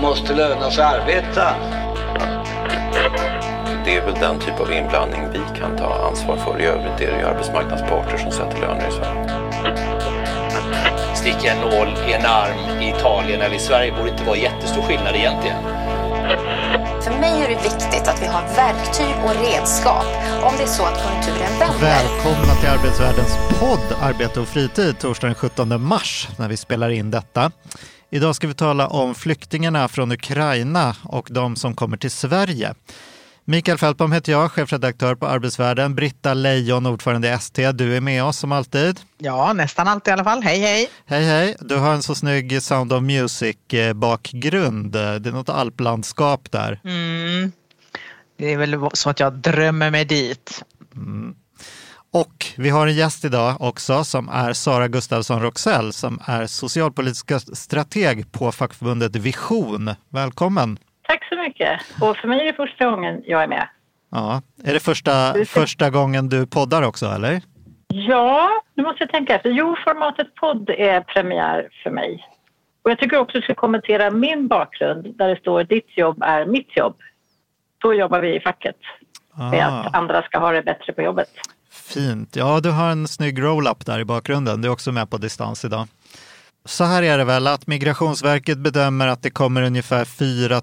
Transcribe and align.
måste 0.00 0.34
löna 0.34 0.70
sig 0.70 0.84
att 0.84 0.94
arbeta. 0.94 1.54
Det 3.84 3.96
är 3.96 4.04
väl 4.04 4.14
den 4.14 4.38
typ 4.38 4.60
av 4.60 4.72
inblandning 4.72 5.20
vi 5.32 5.60
kan 5.60 5.76
ta 5.76 6.08
ansvar 6.08 6.36
för. 6.36 6.60
I 6.60 6.64
övrigt 6.64 7.00
är 7.00 7.12
det 7.12 7.18
ju 7.18 7.26
arbetsmarknadsparter 7.26 8.16
som 8.16 8.30
sätter 8.30 8.60
löner 8.60 8.88
i 8.88 8.92
Sverige. 8.92 9.40
Sticka 11.14 11.52
en 11.52 11.60
nål 11.60 11.88
i 12.08 12.12
en 12.12 12.26
arm 12.26 12.82
i 12.82 12.88
Italien 12.88 13.40
eller 13.40 13.56
i 13.56 13.58
Sverige 13.58 13.92
borde 13.92 14.10
inte 14.10 14.24
vara 14.24 14.36
jättestor 14.36 14.82
skillnad 14.82 15.14
egentligen. 15.14 15.62
För 17.02 17.10
mig 17.20 17.42
är 17.42 17.48
det 17.48 17.62
viktigt 17.62 18.08
att 18.08 18.22
vi 18.22 18.26
har 18.26 18.42
verktyg 18.56 19.14
och 19.24 19.34
redskap 19.44 20.06
om 20.42 20.52
det 20.56 20.62
är 20.62 20.66
så 20.66 20.82
att 20.82 21.04
konjunkturen 21.04 21.58
vänder. 21.58 21.78
Välkomna 21.80 22.54
till 22.54 22.68
Arbetsvärldens 22.68 23.36
podd 23.60 23.98
Arbete 24.00 24.40
och 24.40 24.48
fritid 24.48 24.98
torsdagen 24.98 25.34
den 25.40 25.50
17 25.50 25.82
mars 25.82 26.28
när 26.38 26.48
vi 26.48 26.56
spelar 26.56 26.90
in 26.90 27.10
detta. 27.10 27.50
Idag 28.12 28.36
ska 28.36 28.46
vi 28.46 28.54
tala 28.54 28.86
om 28.88 29.14
flyktingarna 29.14 29.88
från 29.88 30.12
Ukraina 30.12 30.96
och 31.02 31.28
de 31.30 31.56
som 31.56 31.74
kommer 31.74 31.96
till 31.96 32.10
Sverige. 32.10 32.74
Mikael 33.44 33.78
Fältbom 33.78 34.12
heter 34.12 34.32
jag, 34.32 34.52
chefredaktör 34.52 35.14
på 35.14 35.26
Arbetsvärlden. 35.26 35.94
Britta 35.94 36.34
Lejon, 36.34 36.86
ordförande 36.86 37.28
i 37.28 37.30
ST. 37.30 37.72
Du 37.72 37.96
är 37.96 38.00
med 38.00 38.24
oss 38.24 38.38
som 38.38 38.52
alltid. 38.52 39.00
Ja, 39.18 39.52
nästan 39.52 39.88
alltid 39.88 40.10
i 40.10 40.12
alla 40.12 40.24
fall. 40.24 40.42
Hej, 40.42 40.60
hej! 40.60 40.90
Hej, 41.06 41.24
hej! 41.24 41.56
Du 41.60 41.76
har 41.76 41.94
en 41.94 42.02
så 42.02 42.14
snygg 42.14 42.62
Sound 42.62 42.92
of 42.92 43.02
Music-bakgrund. 43.02 44.92
Det 44.92 45.28
är 45.28 45.32
något 45.32 45.48
alplandskap 45.48 46.50
där. 46.50 46.80
Mm. 46.84 47.52
Det 48.38 48.52
är 48.52 48.58
väl 48.58 48.76
så 48.92 49.10
att 49.10 49.20
jag 49.20 49.32
drömmer 49.32 49.90
mig 49.90 50.04
dit. 50.04 50.64
Mm. 50.96 51.34
Och 52.12 52.46
vi 52.58 52.70
har 52.70 52.86
en 52.86 52.94
gäst 52.94 53.24
idag 53.24 53.56
också 53.60 54.04
som 54.04 54.28
är 54.28 54.52
Sara 54.52 54.88
Gustafsson 54.88 55.42
Roxell 55.42 55.92
som 55.92 56.20
är 56.26 56.46
socialpolitiska 56.46 57.38
strateg 57.38 58.32
på 58.32 58.52
fackförbundet 58.52 59.16
Vision. 59.16 59.90
Välkommen! 60.08 60.78
Tack 61.02 61.28
så 61.28 61.36
mycket. 61.36 61.80
Och 62.00 62.16
för 62.16 62.28
mig 62.28 62.40
är 62.40 62.44
det 62.44 62.52
första 62.52 62.90
gången 62.90 63.22
jag 63.26 63.42
är 63.42 63.48
med. 63.48 63.68
Ja. 64.10 64.42
Är 64.64 64.72
det 64.72 64.80
första, 64.80 65.34
första 65.46 65.90
gången 65.90 66.28
du 66.28 66.46
poddar 66.46 66.82
också 66.82 67.06
eller? 67.06 67.42
Ja, 67.88 68.50
nu 68.74 68.82
måste 68.82 69.02
jag 69.02 69.10
tänka 69.10 69.34
efter. 69.34 69.50
Jo, 69.50 69.76
formatet 69.84 70.34
podd 70.34 70.70
är 70.70 71.00
premiär 71.00 71.68
för 71.82 71.90
mig. 71.90 72.26
Och 72.82 72.90
jag 72.90 72.98
tycker 72.98 73.16
också 73.16 73.36
att 73.36 73.42
du 73.42 73.44
ska 73.44 73.54
kommentera 73.54 74.10
min 74.10 74.48
bakgrund 74.48 75.16
där 75.18 75.28
det 75.28 75.36
står 75.36 75.64
ditt 75.64 75.98
jobb 75.98 76.22
är 76.22 76.46
mitt 76.46 76.76
jobb. 76.76 76.96
Så 77.82 77.94
jobbar 77.94 78.20
vi 78.20 78.36
i 78.36 78.40
facket. 78.40 78.76
Ah. 79.32 79.50
Med 79.50 79.66
att 79.66 79.94
andra 79.94 80.22
ska 80.22 80.38
ha 80.38 80.52
det 80.52 80.62
bättre 80.62 80.92
på 80.92 81.02
jobbet. 81.02 81.30
Fint. 81.72 82.36
Ja, 82.36 82.60
du 82.60 82.70
har 82.70 82.90
en 82.90 83.08
snygg 83.08 83.42
roll-up 83.42 83.86
där 83.86 84.00
i 84.00 84.04
bakgrunden. 84.04 84.60
Du 84.60 84.68
är 84.68 84.72
också 84.72 84.92
med 84.92 85.10
på 85.10 85.18
distans 85.18 85.64
idag. 85.64 85.88
Så 86.64 86.84
här 86.84 87.02
är 87.02 87.18
det 87.18 87.24
väl 87.24 87.46
att 87.46 87.66
Migrationsverket 87.66 88.58
bedömer 88.58 89.06
att 89.06 89.22
det 89.22 89.30
kommer 89.30 89.62
ungefär 89.62 90.04
4 90.04 90.62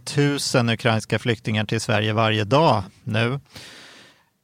000 0.56 0.70
ukrainska 0.74 1.20
flyktingar 1.20 1.66
till 1.66 1.82
Sverige 1.82 2.14
varje 2.14 2.44
dag 2.44 2.84
nu. 3.04 3.40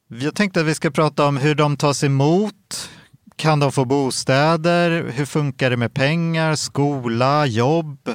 Jag 0.08 0.36
tänkte 0.36 0.60
att 0.60 0.66
vi 0.66 0.76
ska 0.76 0.92
prata 0.92 1.26
om 1.26 1.38
hur 1.38 1.56
de 1.56 1.78
tas 1.78 2.04
emot. 2.04 2.90
Kan 3.36 3.60
de 3.60 3.72
få 3.72 3.86
bostäder? 3.86 5.12
Hur 5.14 5.26
funkar 5.26 5.70
det 5.70 5.78
med 5.78 5.94
pengar, 5.94 6.56
skola, 6.56 7.46
jobb? 7.46 8.08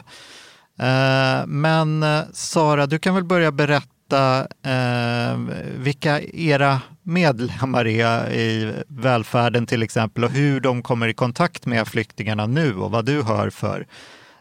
Eh, 0.79 1.47
men 1.47 2.03
eh, 2.03 2.21
Sara, 2.33 2.87
du 2.87 2.99
kan 2.99 3.15
väl 3.15 3.25
börja 3.25 3.53
berätta 3.53 3.87
eh, 4.13 5.39
vilka 5.79 6.21
era 6.21 6.81
medlemmar 7.03 7.87
är 7.87 8.33
i 8.33 8.73
välfärden 8.89 9.67
till 9.67 9.83
exempel 9.83 10.25
och 10.25 10.31
hur 10.31 10.61
de 10.61 10.83
kommer 10.83 11.09
i 11.09 11.15
kontakt 11.15 11.67
med 11.67 11.89
flyktingarna 11.89 12.47
nu 12.47 12.75
och 12.75 12.91
vad 12.91 13.05
du 13.05 13.23
hör 13.23 13.51
för 13.51 13.87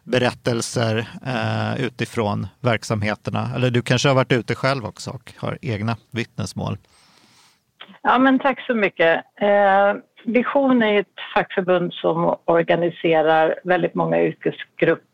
berättelser 0.03 1.07
eh, 1.25 1.85
utifrån 1.85 2.47
verksamheterna. 2.61 3.49
Eller 3.55 3.69
du 3.69 3.81
kanske 3.81 4.07
har 4.07 4.15
varit 4.15 4.31
ute 4.31 4.55
själv 4.55 4.85
också 4.85 5.11
och 5.11 5.33
har 5.37 5.57
egna 5.61 5.97
vittnesmål. 6.11 6.77
Ja, 8.01 8.19
men 8.19 8.39
tack 8.39 8.65
så 8.67 8.73
mycket. 8.73 9.23
Eh, 9.41 9.93
Vision 10.25 10.83
är 10.83 10.99
ett 10.99 11.07
fackförbund 11.33 11.93
som 11.93 12.35
organiserar 12.45 13.59
väldigt 13.63 13.95
många 13.95 14.21
yrkesgrupper. 14.21 15.06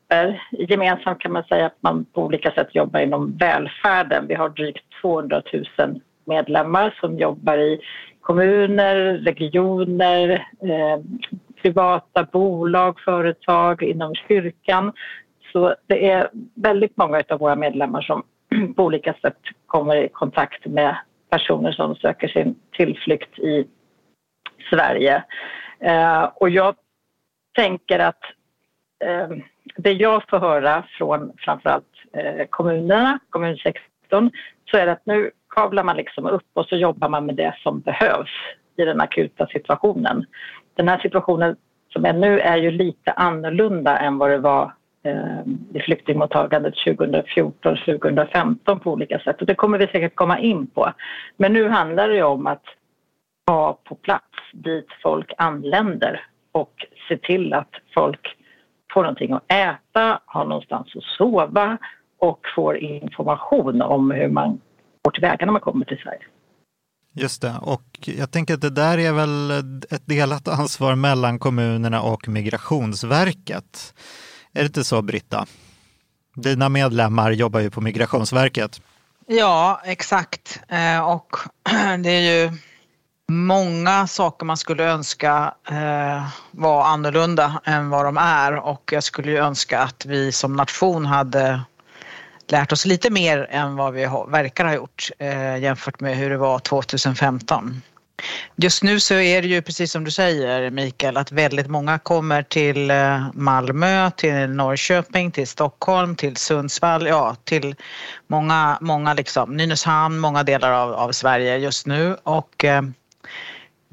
Gemensamt 0.52 1.20
kan 1.20 1.32
man 1.32 1.44
säga 1.44 1.66
att 1.66 1.78
man 1.80 2.06
på 2.06 2.24
olika 2.24 2.52
sätt 2.52 2.76
jobbar 2.76 3.00
inom 3.00 3.38
välfärden. 3.38 4.28
Vi 4.28 4.34
har 4.34 4.50
drygt 4.50 4.86
200 5.02 5.42
000 5.78 6.02
medlemmar 6.26 6.98
som 7.00 7.18
jobbar 7.18 7.58
i 7.58 7.80
kommuner, 8.22 8.96
regioner, 9.18 10.30
eh, 10.62 11.00
privata 11.62 12.24
bolag, 12.24 13.00
företag, 13.00 13.84
inom 13.84 14.16
kyrkan. 14.16 14.94
Så 15.52 15.76
det 15.88 16.10
är 16.10 16.30
väldigt 16.54 16.98
många 16.98 17.24
av 17.30 17.40
våra 17.40 17.56
medlemmar 17.56 18.02
som 18.02 18.24
på 18.76 18.84
olika 18.84 19.14
sätt 19.14 19.40
kommer 19.66 19.96
i 19.96 20.10
kontakt 20.10 20.66
med 20.66 20.98
personer 21.30 21.72
som 21.72 21.96
söker 21.96 22.28
sin 22.28 22.56
tillflykt 22.72 23.40
i 23.40 23.68
Sverige. 24.70 25.24
Eh, 25.80 26.24
och 26.24 26.50
jag 26.50 26.76
tänker 27.56 28.00
att 28.00 28.22
eh, 29.06 29.38
det 29.76 29.92
jag 29.92 30.30
får 30.30 30.40
höra 30.40 30.84
från 30.98 31.32
framförallt 31.38 31.94
eh, 32.14 32.46
kommunerna, 32.50 33.20
kommunsektorn, 33.30 34.30
så 34.72 34.78
är 34.78 34.86
det 34.86 34.92
att 34.92 35.06
nu 35.06 35.32
kavlar 35.50 35.84
man 35.84 35.98
liksom 35.98 36.26
upp 36.26 36.48
och 36.54 36.66
så 36.66 36.76
jobbar 36.76 37.10
man 37.10 37.26
med 37.26 37.36
det 37.36 37.56
som 37.64 37.80
behövs 37.80 38.32
i 38.78 38.86
den 38.86 39.02
akuta 39.02 39.48
situationen. 39.48 40.26
Den 40.76 40.88
här 40.88 41.00
situationen 41.00 41.56
som 41.94 42.06
är 42.06 42.14
nu 42.14 42.40
är 42.40 42.58
ju 42.58 42.72
lite 42.72 43.12
annorlunda 43.12 43.98
än 43.98 44.18
vad 44.18 44.30
det 44.30 44.38
var 44.38 44.74
eh, 45.04 45.40
i 45.74 45.80
flyktingmottagandet 45.80 46.74
2014-2015 46.74 48.80
på 48.80 48.92
olika 48.92 49.20
sätt 49.20 49.42
och 49.42 49.48
det 49.48 49.56
kommer 49.56 49.78
vi 49.78 49.88
säkert 49.88 50.16
komma 50.16 50.40
in 50.40 50.68
på. 50.68 50.94
Men 51.38 51.54
nu 51.54 51.70
handlar 51.70 52.10
det 52.10 52.24
om 52.24 52.48
att 52.48 52.64
vara 53.46 53.74
på 53.74 53.96
plats 53.96 54.26
dit 54.54 54.88
folk 55.02 55.34
anländer 55.38 56.26
och 56.52 56.86
se 57.08 57.18
till 57.18 57.54
att 57.54 57.72
folk 57.94 58.38
får 58.94 59.02
någonting 59.02 59.32
att 59.32 59.52
äta, 59.52 60.20
har 60.26 60.46
någonstans 60.46 60.88
att 60.96 61.04
sova 61.04 61.78
och 62.20 62.40
får 62.56 62.78
information 62.78 63.82
om 63.82 64.12
hur 64.12 64.30
man 64.30 64.62
går 65.02 65.12
tillväga 65.12 65.46
när 65.46 65.54
man 65.54 65.62
kommer 65.62 65.86
till 65.86 65.98
Sverige. 66.04 66.22
Just 67.16 67.42
det, 67.42 67.54
och 67.62 67.84
jag 68.02 68.32
tänker 68.32 68.54
att 68.54 68.62
det 68.62 68.70
där 68.70 68.98
är 68.98 69.14
väl 69.14 69.52
ett 69.92 70.06
delat 70.06 70.48
ansvar 70.48 70.96
mellan 70.96 71.40
kommunerna 71.40 72.02
och 72.02 72.28
Migrationsverket. 72.28 73.94
Är 74.54 74.60
det 74.60 74.66
inte 74.66 74.84
så 74.84 75.02
Britta? 75.02 75.46
Dina 76.36 76.70
medlemmar 76.70 77.32
jobbar 77.32 77.60
ju 77.60 77.70
på 77.70 77.82
Migrationsverket. 77.82 78.82
Ja, 79.28 79.82
exakt. 79.86 80.62
Eh, 80.68 81.10
och 81.10 81.38
det 82.04 82.10
är 82.10 82.44
ju 82.44 82.52
många 83.32 84.08
saker 84.08 84.46
man 84.46 84.58
skulle 84.58 84.84
önska 84.84 85.54
eh, 85.70 86.28
var 86.52 86.86
annorlunda 86.86 87.62
än 87.64 87.90
vad 87.90 88.06
de 88.06 88.18
är 88.18 88.56
och 88.56 88.90
jag 88.94 89.04
skulle 89.04 89.32
ju 89.32 89.38
önska 89.38 89.80
att 89.80 90.06
vi 90.06 90.32
som 90.32 90.56
nation 90.56 91.06
hade 91.06 91.62
lärt 92.48 92.72
oss 92.72 92.86
lite 92.86 93.10
mer 93.10 93.48
än 93.50 93.76
vad 93.76 93.94
vi 93.94 94.04
har, 94.04 94.28
verkar 94.28 94.66
ha 94.66 94.74
gjort 94.74 95.10
eh, 95.20 95.58
jämfört 95.58 96.00
med 96.00 96.18
hur 96.18 96.30
det 96.30 96.38
var 96.38 96.60
2015. 96.60 97.82
Just 98.56 98.84
nu 98.84 99.00
så 99.00 99.14
är 99.14 99.42
det 99.42 99.48
ju 99.48 99.62
precis 99.62 99.92
som 99.92 100.04
du 100.04 100.12
säger 100.12 100.70
Mikael 100.70 101.18
att 101.18 101.32
väldigt 101.32 101.68
många 101.68 102.00
kommer 102.00 102.44
till 102.44 102.92
eh, 102.92 103.28
Malmö, 103.34 104.12
till 104.12 104.50
Norrköping, 104.50 105.32
till 105.32 105.48
Stockholm, 105.48 106.16
till 106.16 106.36
Sundsvall, 106.36 107.08
ja 107.08 107.36
till 107.44 107.76
många, 108.28 108.78
många 108.82 109.14
liksom, 109.14 109.58
Nynäshamn, 109.58 110.20
många 110.20 110.44
delar 110.44 110.72
av, 110.72 110.94
av 110.94 111.12
Sverige 111.12 111.58
just 111.58 111.88
nu 111.88 112.18
och 112.24 112.66
eh, 112.66 112.82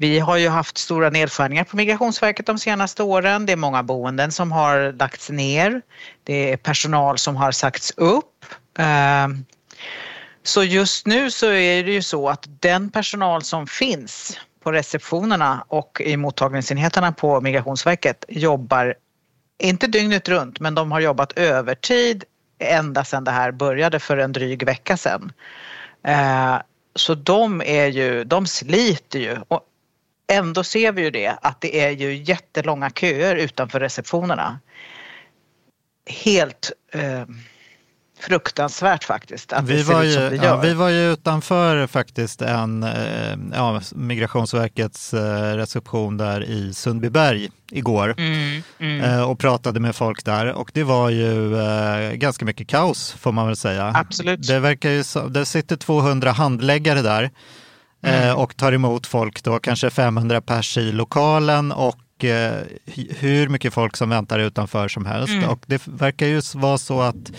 vi 0.01 0.19
har 0.19 0.37
ju 0.37 0.49
haft 0.49 0.77
stora 0.77 1.09
nedskärningar 1.09 1.63
på 1.63 1.75
Migrationsverket 1.75 2.45
de 2.45 2.59
senaste 2.59 3.03
åren. 3.03 3.45
Det 3.45 3.51
är 3.51 3.57
många 3.57 3.83
boenden 3.83 4.31
som 4.31 4.51
har 4.51 4.93
lagts 4.99 5.29
ner. 5.29 5.81
Det 6.23 6.51
är 6.51 6.57
personal 6.57 7.17
som 7.17 7.35
har 7.35 7.51
sagts 7.51 7.93
upp. 7.97 8.45
Ehm, 8.79 9.45
så 10.43 10.63
just 10.63 11.05
nu 11.05 11.31
så 11.31 11.45
är 11.45 11.83
det 11.83 11.91
ju 11.91 12.01
så 12.01 12.29
att 12.29 12.47
den 12.59 12.89
personal 12.89 13.43
som 13.43 13.67
finns 13.67 14.37
på 14.63 14.71
receptionerna 14.71 15.65
och 15.67 16.01
i 16.05 16.17
mottagningsenheterna 16.17 17.11
på 17.11 17.41
Migrationsverket 17.41 18.25
jobbar, 18.29 18.95
inte 19.63 19.87
dygnet 19.87 20.29
runt, 20.29 20.59
men 20.59 20.75
de 20.75 20.91
har 20.91 20.99
jobbat 20.99 21.31
övertid 21.31 22.23
ända 22.59 23.03
sedan 23.03 23.23
det 23.23 23.31
här 23.31 23.51
började 23.51 23.99
för 23.99 24.17
en 24.17 24.31
dryg 24.31 24.65
vecka 24.65 24.97
sedan. 24.97 25.31
Ehm, 26.03 26.59
så 26.95 27.15
de 27.15 27.61
är 27.61 27.87
ju, 27.87 28.23
de 28.23 28.47
sliter 28.47 29.19
ju 29.19 29.37
och 29.47 29.61
ändå 30.27 30.63
ser 30.63 30.91
vi 30.91 31.01
ju 31.01 31.09
det 31.09 31.37
att 31.41 31.61
det 31.61 31.79
är 31.79 31.89
ju 31.89 32.15
jättelånga 32.15 32.89
köer 32.89 33.35
utanför 33.35 33.79
receptionerna. 33.79 34.59
Helt 36.05 36.71
eh, 36.91 37.25
fruktansvärt 38.21 39.03
faktiskt. 39.03 39.53
Att 39.53 39.65
vi, 39.65 39.77
det 39.77 39.83
ser 39.83 39.93
var 39.93 40.03
ut 40.03 40.13
som 40.13 40.23
ju, 40.23 40.29
det 40.29 40.35
ja, 40.35 40.43
gör. 40.43 40.61
vi 40.61 40.73
var 40.73 40.89
ju 40.89 41.13
utanför 41.13 41.87
faktiskt 41.87 42.41
en, 42.41 42.83
eh, 42.83 43.35
ja, 43.53 43.81
Migrationsverkets 43.95 45.13
eh, 45.13 45.55
reception 45.55 46.17
där 46.17 46.43
i 46.43 46.73
Sundbyberg 46.73 47.49
igår 47.71 48.15
Mm, 48.17 48.61
mm. 48.79 49.01
eh, 49.01 49.21
och 49.21 49.39
pratade 49.39 49.79
med 49.79 49.95
folk 49.95 50.25
där 50.25 50.53
och 50.53 50.71
det 50.73 50.83
var 50.83 51.09
ju 51.09 51.55
ganska 52.13 52.45
mycket 52.45 52.67
kaos 52.67 53.11
får 53.19 53.31
man 53.31 53.47
väl 53.47 53.55
säga. 53.55 53.91
Absolut. 53.95 54.47
Det 54.47 54.59
verkar 54.59 54.89
ju 54.89 55.03
som, 55.03 55.33
det 55.33 55.45
sitter 55.45 55.75
200 55.75 56.31
handläggare 56.31 57.01
där 57.01 57.29
Mm. 58.03 58.37
och 58.37 58.57
tar 58.57 58.71
emot 58.71 59.07
folk 59.07 59.43
då, 59.43 59.59
kanske 59.59 59.89
500 59.89 60.41
pers 60.41 60.77
i 60.77 60.91
lokalen 60.91 61.71
och 61.71 61.97
hur 63.19 63.47
mycket 63.49 63.73
folk 63.73 63.97
som 63.97 64.09
väntar 64.09 64.39
utanför 64.39 64.87
som 64.87 65.05
helst. 65.05 65.33
Mm. 65.33 65.49
Och 65.49 65.63
det 65.67 65.81
verkar 65.87 66.25
ju 66.27 66.41
vara 66.55 66.77
så 66.77 67.01
att 67.01 67.31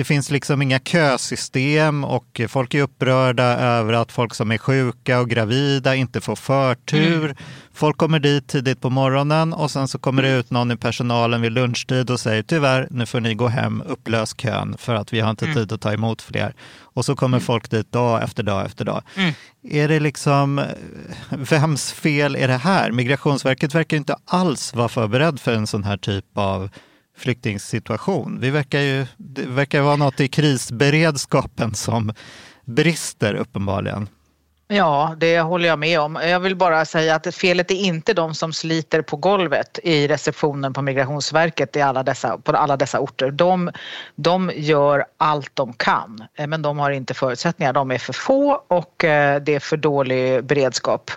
det 0.00 0.04
finns 0.04 0.30
liksom 0.30 0.62
inga 0.62 0.78
kösystem 0.78 2.04
och 2.04 2.40
folk 2.48 2.74
är 2.74 2.82
upprörda 2.82 3.44
över 3.44 3.92
att 3.92 4.12
folk 4.12 4.34
som 4.34 4.50
är 4.50 4.58
sjuka 4.58 5.20
och 5.20 5.28
gravida 5.28 5.94
inte 5.94 6.20
får 6.20 6.36
förtur. 6.36 7.24
Mm. 7.24 7.36
Folk 7.72 7.96
kommer 7.96 8.18
dit 8.18 8.48
tidigt 8.48 8.80
på 8.80 8.90
morgonen 8.90 9.52
och 9.52 9.70
sen 9.70 9.88
så 9.88 9.98
kommer 9.98 10.22
det 10.22 10.30
ut 10.30 10.50
någon 10.50 10.70
i 10.70 10.76
personalen 10.76 11.42
vid 11.42 11.52
lunchtid 11.52 12.10
och 12.10 12.20
säger 12.20 12.42
tyvärr, 12.42 12.88
nu 12.90 13.06
får 13.06 13.20
ni 13.20 13.34
gå 13.34 13.48
hem, 13.48 13.82
upplös 13.86 14.34
kön 14.34 14.76
för 14.78 14.94
att 14.94 15.12
vi 15.12 15.20
har 15.20 15.30
inte 15.30 15.44
Mm. 15.44 15.54
tid 15.56 15.72
att 15.72 15.80
ta 15.80 15.92
emot 15.92 16.22
fler. 16.22 16.54
Och 16.80 17.04
så 17.04 17.16
kommer 17.16 17.40
folk 17.40 17.70
dit 17.70 17.92
dag 17.92 18.22
efter 18.22 18.42
dag 18.42 18.66
efter 18.66 18.84
dag. 18.84 19.02
Mm. 19.16 19.32
Är 19.70 19.88
det 19.88 20.00
liksom, 20.00 20.64
vems 21.30 21.92
fel 21.92 22.36
är 22.36 22.48
det 22.48 22.56
här? 22.56 22.90
Migrationsverket 22.90 23.74
verkar 23.74 23.96
inte 23.96 24.16
alls 24.24 24.74
vara 24.74 24.88
förberedd 24.88 25.40
för 25.40 25.52
en 25.54 25.66
sån 25.66 25.84
här 25.84 25.96
typ 25.96 26.24
av 26.34 26.70
flyktingsituation. 27.20 28.40
Vi 28.40 28.50
verkar 28.50 28.78
ju, 28.78 29.06
det 29.16 29.46
verkar 29.46 29.80
vara 29.80 29.96
något 29.96 30.20
i 30.20 30.28
krisberedskapen 30.28 31.74
som 31.74 32.12
brister 32.64 33.34
uppenbarligen. 33.34 34.08
Ja, 34.72 35.14
det 35.18 35.40
håller 35.40 35.68
jag 35.68 35.78
med 35.78 36.00
om. 36.00 36.18
Jag 36.22 36.40
vill 36.40 36.56
bara 36.56 36.84
säga 36.84 37.14
att 37.14 37.34
felet 37.34 37.70
är 37.70 37.74
inte 37.74 38.14
de 38.14 38.34
som 38.34 38.52
sliter 38.52 39.02
på 39.02 39.16
golvet 39.16 39.78
i 39.82 40.08
receptionen 40.08 40.72
på 40.72 40.82
Migrationsverket 40.82 41.76
i 41.76 41.80
alla 41.80 42.02
dessa, 42.02 42.38
på 42.38 42.52
alla 42.52 42.76
dessa 42.76 43.00
orter. 43.00 43.30
De, 43.30 43.70
de 44.14 44.50
gör 44.54 45.04
allt 45.16 45.50
de 45.54 45.72
kan, 45.72 46.24
eh, 46.34 46.46
men 46.46 46.62
de 46.62 46.78
har 46.78 46.90
inte 46.90 47.14
förutsättningar. 47.14 47.72
De 47.72 47.90
är 47.90 47.98
för 47.98 48.12
få 48.12 48.64
och 48.68 49.04
eh, 49.04 49.42
det 49.42 49.54
är 49.54 49.60
för 49.60 49.76
dålig 49.76 50.44
beredskap, 50.44 51.10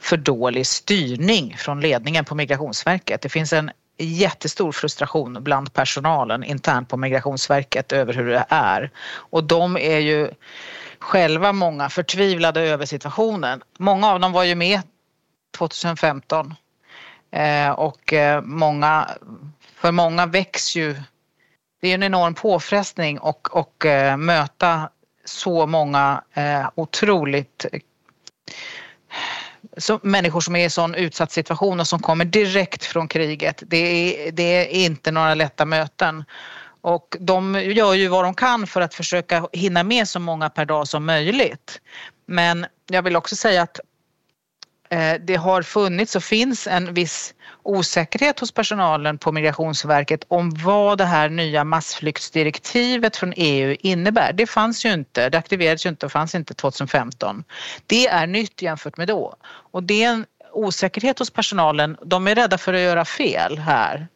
för 0.00 0.16
dålig 0.16 0.66
styrning 0.66 1.56
från 1.58 1.80
ledningen 1.80 2.24
på 2.24 2.34
Migrationsverket. 2.34 3.22
Det 3.22 3.28
finns 3.28 3.52
en 3.52 3.70
jättestor 4.04 4.72
frustration 4.72 5.38
bland 5.40 5.72
personalen 5.72 6.44
internt 6.44 6.88
på 6.88 6.96
Migrationsverket 6.96 7.92
över 7.92 8.14
hur 8.14 8.26
det 8.26 8.44
är. 8.48 8.90
Och 9.14 9.44
de 9.44 9.76
är 9.76 9.98
ju 9.98 10.30
själva 10.98 11.52
många 11.52 11.88
förtvivlade 11.88 12.60
över 12.60 12.86
situationen. 12.86 13.62
Många 13.78 14.10
av 14.10 14.20
dem 14.20 14.32
var 14.32 14.44
ju 14.44 14.54
med 14.54 14.80
2015 15.58 16.54
eh, 17.30 17.70
och 17.70 18.12
eh, 18.12 18.42
många, 18.42 19.10
för 19.74 19.92
många 19.92 20.26
väcks 20.26 20.76
ju, 20.76 20.96
det 21.80 21.88
är 21.88 21.94
en 21.94 22.02
enorm 22.02 22.34
påfrestning 22.34 23.18
och, 23.18 23.56
och 23.56 23.86
eh, 23.86 24.16
möta 24.16 24.90
så 25.24 25.66
många 25.66 26.24
eh, 26.34 26.70
otroligt 26.74 27.66
så, 29.76 30.00
människor 30.02 30.40
som 30.40 30.56
är 30.56 30.60
i 30.60 30.64
en 30.64 30.70
sån 30.70 30.94
utsatt 30.94 31.32
situation 31.32 31.80
och 31.80 31.86
som 31.86 31.98
kommer 31.98 32.24
direkt 32.24 32.84
från 32.84 33.08
kriget. 33.08 33.62
Det 33.66 33.76
är, 33.76 34.32
det 34.32 34.42
är 34.42 34.66
inte 34.66 35.10
några 35.10 35.34
lätta 35.34 35.64
möten. 35.64 36.24
Och 36.80 37.16
de 37.20 37.54
gör 37.54 37.94
ju 37.94 38.08
vad 38.08 38.24
de 38.24 38.34
kan 38.34 38.66
för 38.66 38.80
att 38.80 38.94
försöka 38.94 39.48
hinna 39.52 39.82
med 39.82 40.08
så 40.08 40.20
många 40.20 40.50
per 40.50 40.64
dag 40.64 40.88
som 40.88 41.06
möjligt. 41.06 41.80
Men 42.26 42.66
jag 42.90 43.02
vill 43.02 43.16
också 43.16 43.36
säga 43.36 43.62
att 43.62 43.80
eh, 44.88 45.14
det 45.20 45.36
har 45.36 45.62
funnits 45.62 46.16
och 46.16 46.24
finns 46.24 46.66
en 46.66 46.94
viss 46.94 47.34
osäkerhet 47.62 48.40
hos 48.40 48.52
personalen 48.52 49.18
på 49.18 49.32
Migrationsverket 49.32 50.24
om 50.28 50.50
vad 50.50 50.98
det 50.98 51.04
här 51.04 51.28
nya 51.28 51.64
massflyktsdirektivet 51.64 53.16
från 53.16 53.32
EU 53.36 53.76
innebär. 53.80 54.32
Det 54.32 54.46
fanns 54.46 54.84
ju 54.84 54.92
inte, 54.92 55.28
det 55.28 55.38
aktiverades 55.38 55.86
ju 55.86 55.90
inte 55.90 56.06
och 56.06 56.12
fanns 56.12 56.34
inte 56.34 56.54
2015. 56.54 57.44
Det 57.86 58.06
är 58.06 58.26
nytt 58.26 58.62
jämfört 58.62 58.96
med 58.96 59.08
då. 59.08 59.34
Och 59.44 59.82
det 59.82 60.04
är 60.04 60.08
en 60.10 60.26
osäkerhet 60.52 61.18
hos 61.18 61.30
personalen. 61.30 61.96
De 62.04 62.26
är 62.28 62.34
rädda 62.34 62.58
för 62.58 62.74
att 62.74 62.80
göra 62.80 63.04
fel 63.04 63.58
här. 63.58 64.08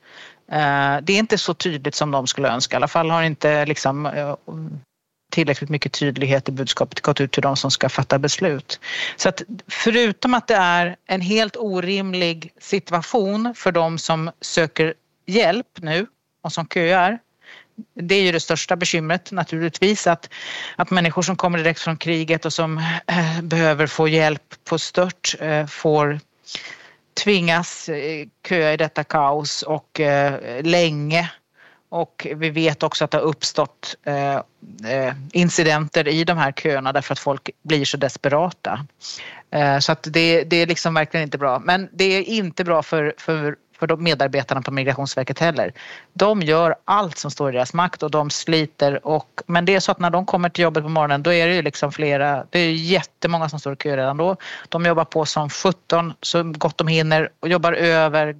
Eh, 0.53 1.03
det 1.03 1.13
är 1.13 1.19
inte 1.19 1.39
så 1.39 1.55
tydligt 1.55 1.95
som 1.95 2.11
de 2.11 2.27
skulle 2.27 2.49
önska. 2.49 2.77
I 2.77 2.79
alla 2.79 2.89
fall 2.89 3.11
har 3.11 3.23
inte 3.23 3.67
liksom 3.67 4.07
eh, 4.07 4.35
tillräckligt 5.35 5.71
mycket 5.71 5.93
tydlighet 5.93 6.49
i 6.49 6.53
budskapet 6.53 7.01
gått 7.01 7.21
ut 7.21 7.33
till 7.33 7.43
de 7.43 7.57
som 7.57 7.71
ska 7.71 7.89
fatta 7.89 8.19
beslut. 8.19 8.81
Så 9.17 9.29
att 9.29 9.43
förutom 9.69 10.35
att 10.35 10.49
det 10.49 10.55
är 10.55 10.97
en 11.07 11.21
helt 11.21 11.57
orimlig 11.57 12.53
situation 12.61 13.55
för 13.57 13.73
de 13.73 13.99
som 13.99 14.31
söker 14.41 14.95
hjälp 15.27 15.67
nu 15.77 16.07
och 16.43 16.53
som 16.53 16.69
köar. 16.69 17.19
Det 17.95 18.15
är 18.15 18.23
ju 18.23 18.33
det 18.33 18.41
största 18.41 18.77
bekymret 18.77 19.33
naturligtvis 19.33 20.07
att, 20.07 20.31
att 20.77 20.91
människor 20.91 21.23
som 21.23 21.37
kommer 21.37 21.59
direkt 21.59 21.81
från 21.81 21.97
kriget 21.97 22.45
och 22.45 22.53
som 22.53 22.79
eh, 23.07 23.43
behöver 23.43 23.87
få 23.87 24.09
hjälp 24.09 24.55
på 24.65 24.79
stört 24.79 25.35
eh, 25.41 25.67
får 25.67 26.21
tvingas 27.25 27.89
eh, 27.89 28.27
köa 28.49 28.73
i 28.73 28.77
detta 28.77 29.05
kaos 29.05 29.63
och 29.63 30.01
eh, 30.01 30.63
länge. 30.63 31.31
Och 31.95 32.27
vi 32.37 32.51
vet 32.51 32.83
också 32.83 33.05
att 33.05 33.11
det 33.11 33.19
har 33.19 33.25
uppstått 33.25 33.97
eh, 34.05 34.35
eh, 34.93 35.15
incidenter 35.33 36.09
i 36.09 36.25
de 36.25 36.39
här 36.39 36.53
köerna 36.53 36.93
därför 36.93 37.13
att 37.13 37.19
folk 37.19 37.51
blir 37.63 37.85
så 37.85 37.97
desperata. 37.97 38.87
Eh, 39.51 39.79
så 39.79 39.93
att 39.93 40.07
det, 40.11 40.45
det 40.45 40.57
är 40.57 40.67
liksom 40.67 40.95
verkligen 40.95 41.25
inte 41.25 41.39
bra. 41.39 41.59
Men 41.59 41.89
det 41.93 42.05
är 42.05 42.23
inte 42.23 42.65
bra 42.65 42.83
för, 42.83 43.15
för, 43.19 43.57
för 43.79 43.87
de 43.87 44.03
medarbetarna 44.03 44.63
på 44.63 44.71
Migrationsverket 44.71 45.39
heller. 45.39 45.73
De 46.13 46.43
gör 46.43 46.75
allt 46.85 47.19
som 47.19 47.31
står 47.31 47.51
i 47.51 47.53
deras 47.53 47.75
makt 47.75 48.03
och 48.03 48.11
de 48.11 48.31
sliter. 48.31 49.07
Och, 49.07 49.41
men 49.47 49.65
det 49.65 49.75
är 49.75 49.81
så 49.81 49.93
att 49.93 49.99
när 49.99 50.11
de 50.11 50.27
kommer 50.27 50.49
till 50.49 50.63
jobbet 50.63 50.83
på 50.83 50.89
morgonen 50.89 51.23
då 51.23 51.33
är 51.33 51.49
det 51.49 51.55
ju 51.55 51.63
liksom 51.63 51.93
flera, 51.93 52.47
det 52.51 52.59
är 52.59 52.73
jättemånga 52.73 53.49
som 53.49 53.61
står 53.61 53.73
i 53.73 53.77
kö 53.77 53.97
redan 53.97 54.17
då. 54.17 54.37
De 54.69 54.87
jobbar 54.87 55.05
på 55.05 55.27
som 55.27 55.51
17 55.51 56.13
så 56.21 56.43
gott 56.43 56.79
de 56.79 56.89
hinner 56.89 57.31
och 57.41 57.49
jobbar 57.49 57.73
över 57.73 58.37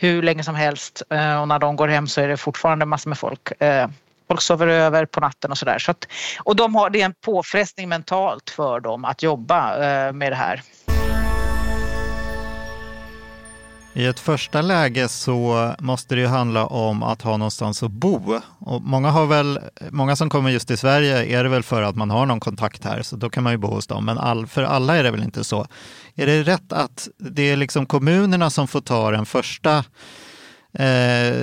hur 0.00 0.22
länge 0.22 0.44
som 0.44 0.54
helst 0.54 1.02
eh, 1.10 1.40
och 1.40 1.48
när 1.48 1.58
de 1.58 1.76
går 1.76 1.88
hem 1.88 2.06
så 2.06 2.20
är 2.20 2.28
det 2.28 2.36
fortfarande 2.36 2.86
massor 2.86 3.10
med 3.10 3.18
folk. 3.18 3.62
Eh, 3.62 3.88
folk 4.28 4.40
sover 4.40 4.66
över 4.66 5.06
på 5.06 5.20
natten 5.20 5.50
och 5.50 5.58
sådär. 5.58 5.78
Så 5.78 5.90
att, 5.90 6.08
och 6.44 6.56
de 6.56 6.74
har, 6.74 6.90
det 6.90 7.00
är 7.00 7.04
en 7.04 7.14
påfrestning 7.24 7.88
mentalt 7.88 8.50
för 8.50 8.80
dem 8.80 9.04
att 9.04 9.22
jobba 9.22 9.74
eh, 9.74 10.12
med 10.12 10.32
det 10.32 10.36
här. 10.36 10.62
I 13.98 14.06
ett 14.06 14.20
första 14.20 14.62
läge 14.62 15.08
så 15.08 15.74
måste 15.78 16.14
det 16.14 16.20
ju 16.20 16.26
handla 16.26 16.66
om 16.66 17.02
att 17.02 17.22
ha 17.22 17.36
någonstans 17.36 17.82
att 17.82 17.90
bo. 17.90 18.40
Och 18.58 18.82
många, 18.82 19.10
har 19.10 19.26
väl, 19.26 19.60
många 19.90 20.16
som 20.16 20.30
kommer 20.30 20.50
just 20.50 20.68
till 20.68 20.78
Sverige 20.78 21.38
är 21.38 21.44
det 21.44 21.48
väl 21.48 21.62
för 21.62 21.82
att 21.82 21.96
man 21.96 22.10
har 22.10 22.26
någon 22.26 22.40
kontakt 22.40 22.84
här, 22.84 23.02
så 23.02 23.16
då 23.16 23.30
kan 23.30 23.42
man 23.42 23.52
ju 23.52 23.56
bo 23.56 23.68
hos 23.68 23.86
dem. 23.86 24.04
Men 24.04 24.18
all, 24.18 24.46
för 24.46 24.62
alla 24.62 24.96
är 24.96 25.02
det 25.02 25.10
väl 25.10 25.22
inte 25.22 25.44
så. 25.44 25.66
Är 26.14 26.26
det 26.26 26.42
rätt 26.42 26.72
att 26.72 27.08
det 27.18 27.42
är 27.42 27.56
liksom 27.56 27.86
kommunerna 27.86 28.50
som 28.50 28.68
får 28.68 28.80
ta 28.80 29.10
den 29.10 29.26
första 29.26 29.84
eh, 30.72 31.34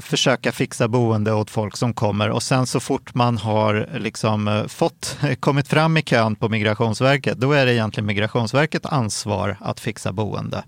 försöka 0.00 0.52
fixa 0.52 0.88
boende 0.88 1.32
åt 1.32 1.50
folk 1.50 1.76
som 1.76 1.94
kommer 1.94 2.30
och 2.30 2.42
sen 2.42 2.66
så 2.66 2.80
fort 2.80 3.14
man 3.14 3.38
har 3.38 3.88
liksom 3.98 4.48
eh, 4.48 4.66
fått, 4.66 5.18
kommit 5.40 5.68
fram 5.68 5.96
i 5.96 6.02
kön 6.02 6.36
på 6.36 6.48
Migrationsverket, 6.48 7.38
då 7.38 7.52
är 7.52 7.66
det 7.66 7.74
egentligen 7.74 8.06
Migrationsverkets 8.06 8.86
ansvar 8.86 9.56
att 9.60 9.80
fixa 9.80 10.12
boende. 10.12 10.64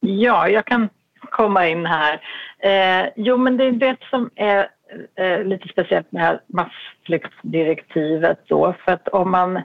Ja, 0.00 0.48
jag 0.48 0.64
kan 0.64 0.88
komma 1.20 1.68
in 1.68 1.86
här. 1.86 2.20
Eh, 2.58 3.08
jo, 3.16 3.36
men 3.36 3.56
det 3.56 3.64
är 3.64 3.72
det 3.72 3.96
som 4.10 4.30
är 4.34 4.68
eh, 5.14 5.44
lite 5.44 5.68
speciellt 5.68 6.12
med 6.12 6.40
massflyktsdirektivet 6.46 8.38
då. 8.46 8.74
För 8.84 8.92
att 8.92 9.08
om 9.08 9.30
man 9.30 9.56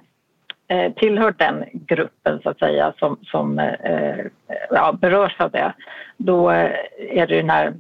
eh, 0.68 0.94
tillhör 0.94 1.36
den 1.38 1.65
gruppen 1.74 2.39
så 2.44 2.50
att 2.50 2.60
säga 2.60 2.94
som, 3.00 3.18
som 3.24 3.60
eh, 3.60 4.25
ja, 4.70 4.94
berörs 5.01 5.36
av 5.39 5.51
det, 5.51 5.74
då 6.18 6.51
eh, 6.51 6.72
är 6.98 7.27
det 7.27 7.38
den 7.38 7.50
här 7.50 7.74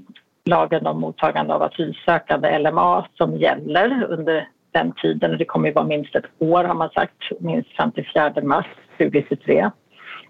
lagen 0.45 0.87
om 0.87 0.99
mottagande 0.99 1.53
av 1.53 1.63
asylsökande, 1.63 2.59
LMA, 2.59 3.07
som 3.17 3.37
gäller 3.37 4.03
under 4.03 4.47
den 4.71 4.91
tiden. 4.91 5.31
Och 5.31 5.37
det 5.37 5.45
kommer 5.45 5.67
ju 5.67 5.73
vara 5.73 5.85
minst 5.85 6.15
ett 6.15 6.25
år 6.39 6.63
har 6.63 6.73
man 6.73 6.89
sagt, 6.89 7.31
minst 7.39 7.71
fram 7.75 7.91
till 7.91 8.09
4 8.13 8.33
mars 8.43 8.65
2023. 8.97 9.71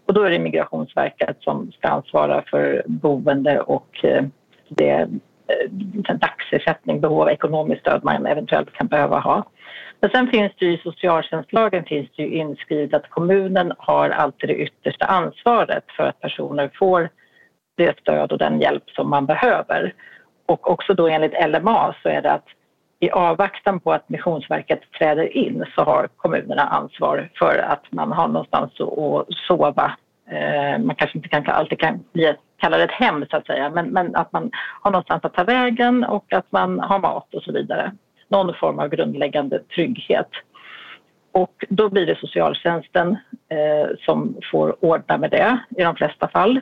Och 0.05 0.13
då 0.13 0.24
är 0.24 0.31
det 0.31 0.39
Migrationsverket 0.39 1.38
som 1.39 1.71
ska 1.71 1.88
ansvara 1.88 2.43
för 2.50 2.83
boende 2.85 3.59
och 3.59 4.05
eh, 4.05 4.24
det 4.69 4.91
eh, 4.91 6.15
dagsersättning, 6.15 7.01
behov 7.01 7.21
av 7.21 7.29
ekonomiskt 7.29 7.81
stöd 7.81 8.03
man 8.03 8.25
eventuellt 8.25 8.74
kan 8.74 8.88
behöva 8.88 9.19
ha. 9.19 9.43
Men 10.00 10.09
sen 10.09 10.27
finns 10.27 10.51
det 10.59 10.65
ju 10.65 10.74
i 10.74 10.77
socialtjänstlagen 10.77 11.83
finns 11.83 12.09
det 12.15 12.24
ju 12.24 12.29
inskrivet 12.29 12.93
att 12.93 13.09
kommunen 13.09 13.74
har 13.77 14.09
alltid 14.09 14.50
det 14.50 14.55
yttersta 14.55 15.05
ansvaret 15.05 15.83
för 15.97 16.03
att 16.03 16.19
personer 16.19 16.71
får 16.79 17.09
det 17.77 18.00
stöd 18.00 18.31
och 18.31 18.38
den 18.38 18.62
hjälp 18.62 18.89
som 18.89 19.09
man 19.09 19.25
behöver. 19.25 19.93
Och 20.45 20.71
också 20.71 20.93
då 20.93 21.07
enligt 21.07 21.47
LMA 21.47 21.95
så 22.03 22.09
är 22.09 22.21
det 22.21 22.31
att 22.31 22.47
i 23.00 23.10
avvaktan 23.10 23.80
på 23.80 23.94
att 23.94 24.10
Missionsverket 24.10 24.82
träder 25.00 25.38
in 25.38 25.66
så 25.75 25.84
har 25.84 26.08
kommunerna 26.16 26.62
ansvar 26.62 27.30
för 27.40 27.58
att 27.58 27.84
man 27.92 28.12
har 28.12 28.28
någonstans 28.28 28.72
att 28.82 29.36
sova. 29.48 29.98
Eh, 30.30 30.80
man 30.80 30.96
kanske 30.96 31.18
inte 31.18 31.30
kan, 31.30 31.46
alltid 31.48 31.80
kan 31.80 32.04
kalla 32.58 32.78
det 32.78 32.84
ett 32.84 32.92
hem 32.92 33.25
så 33.30 33.38
att 33.38 33.46
säga, 33.46 33.70
men, 33.70 33.86
men 33.86 34.16
att 34.16 34.32
man 34.32 34.52
har 34.82 34.92
någonstans 34.92 35.25
att 35.25 35.34
ta 35.34 35.44
vägen 35.44 36.04
och 36.04 36.34
att 36.34 36.52
man 36.52 36.80
har 36.80 37.00
mat 37.00 37.34
och 37.34 37.44
så 37.44 37.52
vidare. 37.52 37.92
Någon 38.28 38.54
form 38.54 38.80
av 38.80 38.88
grundläggande 38.88 39.60
trygghet. 39.60 40.30
Och 41.32 41.66
då 41.70 41.90
blir 41.90 42.06
det 42.06 42.20
socialtjänsten 42.20 43.18
eh, 43.50 43.96
som 44.06 44.36
får 44.52 44.86
ordna 44.86 45.18
med 45.18 45.32
det 45.32 45.60
i 45.78 45.84
de 45.84 45.96
flesta 45.96 46.28
fall. 46.28 46.62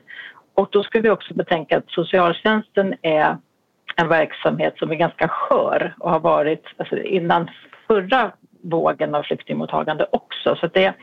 Och 0.54 0.68
då 0.72 0.84
ska 0.84 1.02
vi 1.02 1.10
också 1.10 1.34
betänka 1.34 1.78
att 1.78 1.90
socialtjänsten 1.90 2.96
är 3.02 3.38
en 3.95 4.07
verksamhet 4.07 4.77
som 4.77 4.91
är 4.91 4.95
ganska 4.95 5.27
skör 5.27 5.95
och 6.00 6.12
har 6.12 6.19
varit 6.19 6.65
alltså 6.77 6.97
innan 6.97 7.50
förra 7.88 8.31
vågen 8.62 9.15
av 9.15 9.23
flyktingmottagande 9.23 10.07
också. 10.12 10.55
Så 10.55 10.67
det 10.67 10.85
är 10.85 10.93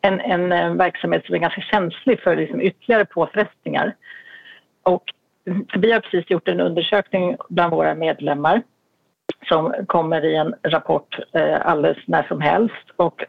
en, 0.00 0.20
en, 0.20 0.52
eh, 0.52 0.74
verksamhet 0.74 1.26
som 1.26 1.34
är 1.34 1.38
ganska 1.38 1.60
känslig 1.60 2.20
för 2.20 2.36
liksom 2.36 2.60
ytterligare 2.60 3.04
påfrestningar. 3.04 3.96
Och 4.82 5.04
vi 5.74 5.92
har 5.92 6.00
precis 6.00 6.30
gjort 6.30 6.48
en 6.48 6.60
undersökning 6.60 7.36
bland 7.48 7.74
våra 7.74 7.94
medlemmar 7.94 8.62
som 9.48 9.74
kommer 9.86 10.24
i 10.24 10.36
en 10.36 10.54
rapport 10.62 11.18
eh, 11.32 11.66
alldeles 11.66 11.98
när 12.06 12.22
som 12.22 12.40
helst. 12.40 12.90
Och 12.96 13.24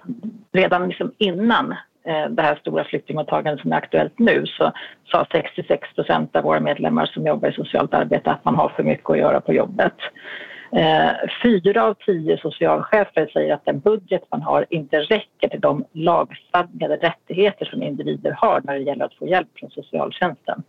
redan 0.52 0.88
liksom 0.88 1.12
innan 1.18 1.76
det 2.30 2.42
här 2.42 2.56
stora 2.56 2.84
flyktingmottagandet 2.84 3.62
som 3.62 3.72
är 3.72 3.78
aktuellt 3.78 4.20
nu 4.20 4.46
så 4.46 4.72
sa 5.12 5.28
66 5.32 5.96
procent 5.96 6.36
av 6.36 6.44
våra 6.44 6.60
medlemmar 6.60 7.06
som 7.06 7.28
jobbar 7.28 7.50
i 7.50 7.54
socialt 7.54 7.94
arbete 7.94 8.32
att 8.32 8.46
man 8.46 8.56
har 8.56 8.70
för 8.70 8.84
mycket 8.84 9.10
att 9.10 9.18
göra 9.18 9.42
på 9.42 9.54
jobbet. 9.54 9.94
Eh, 10.76 11.12
fyra 11.44 11.84
av 11.84 11.94
tio 11.94 12.38
socialchefer 12.38 13.30
säger 13.34 13.54
att 13.54 13.66
den 13.66 13.80
budget 13.80 14.24
man 14.32 14.42
har 14.42 14.66
inte 14.70 15.00
räcker 15.00 15.48
till 15.48 15.62
de 15.62 15.86
lagstadgade 15.92 16.96
rättigheter 16.96 17.66
som 17.66 17.84
individer 17.84 18.32
har 18.32 18.62
när 18.64 18.74
det 18.74 18.80
gäller 18.80 19.06
att 19.06 19.14
få 19.14 19.28
hjälp 19.28 19.48
från 19.56 19.70
socialtjänsten. 19.70 20.64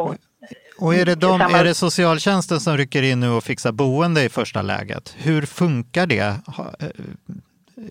Och 0.00 0.14
och 0.80 0.94
är 0.94 1.04
det, 1.04 1.14
de, 1.14 1.40
är 1.40 1.64
det 1.64 1.74
socialtjänsten 1.74 2.60
som 2.60 2.76
rycker 2.76 3.02
in 3.02 3.20
nu 3.20 3.28
och 3.28 3.44
fixar 3.44 3.72
boende 3.72 4.24
i 4.24 4.28
första 4.28 4.62
läget? 4.62 5.14
Hur 5.18 5.42
funkar 5.42 6.06
det, 6.06 6.34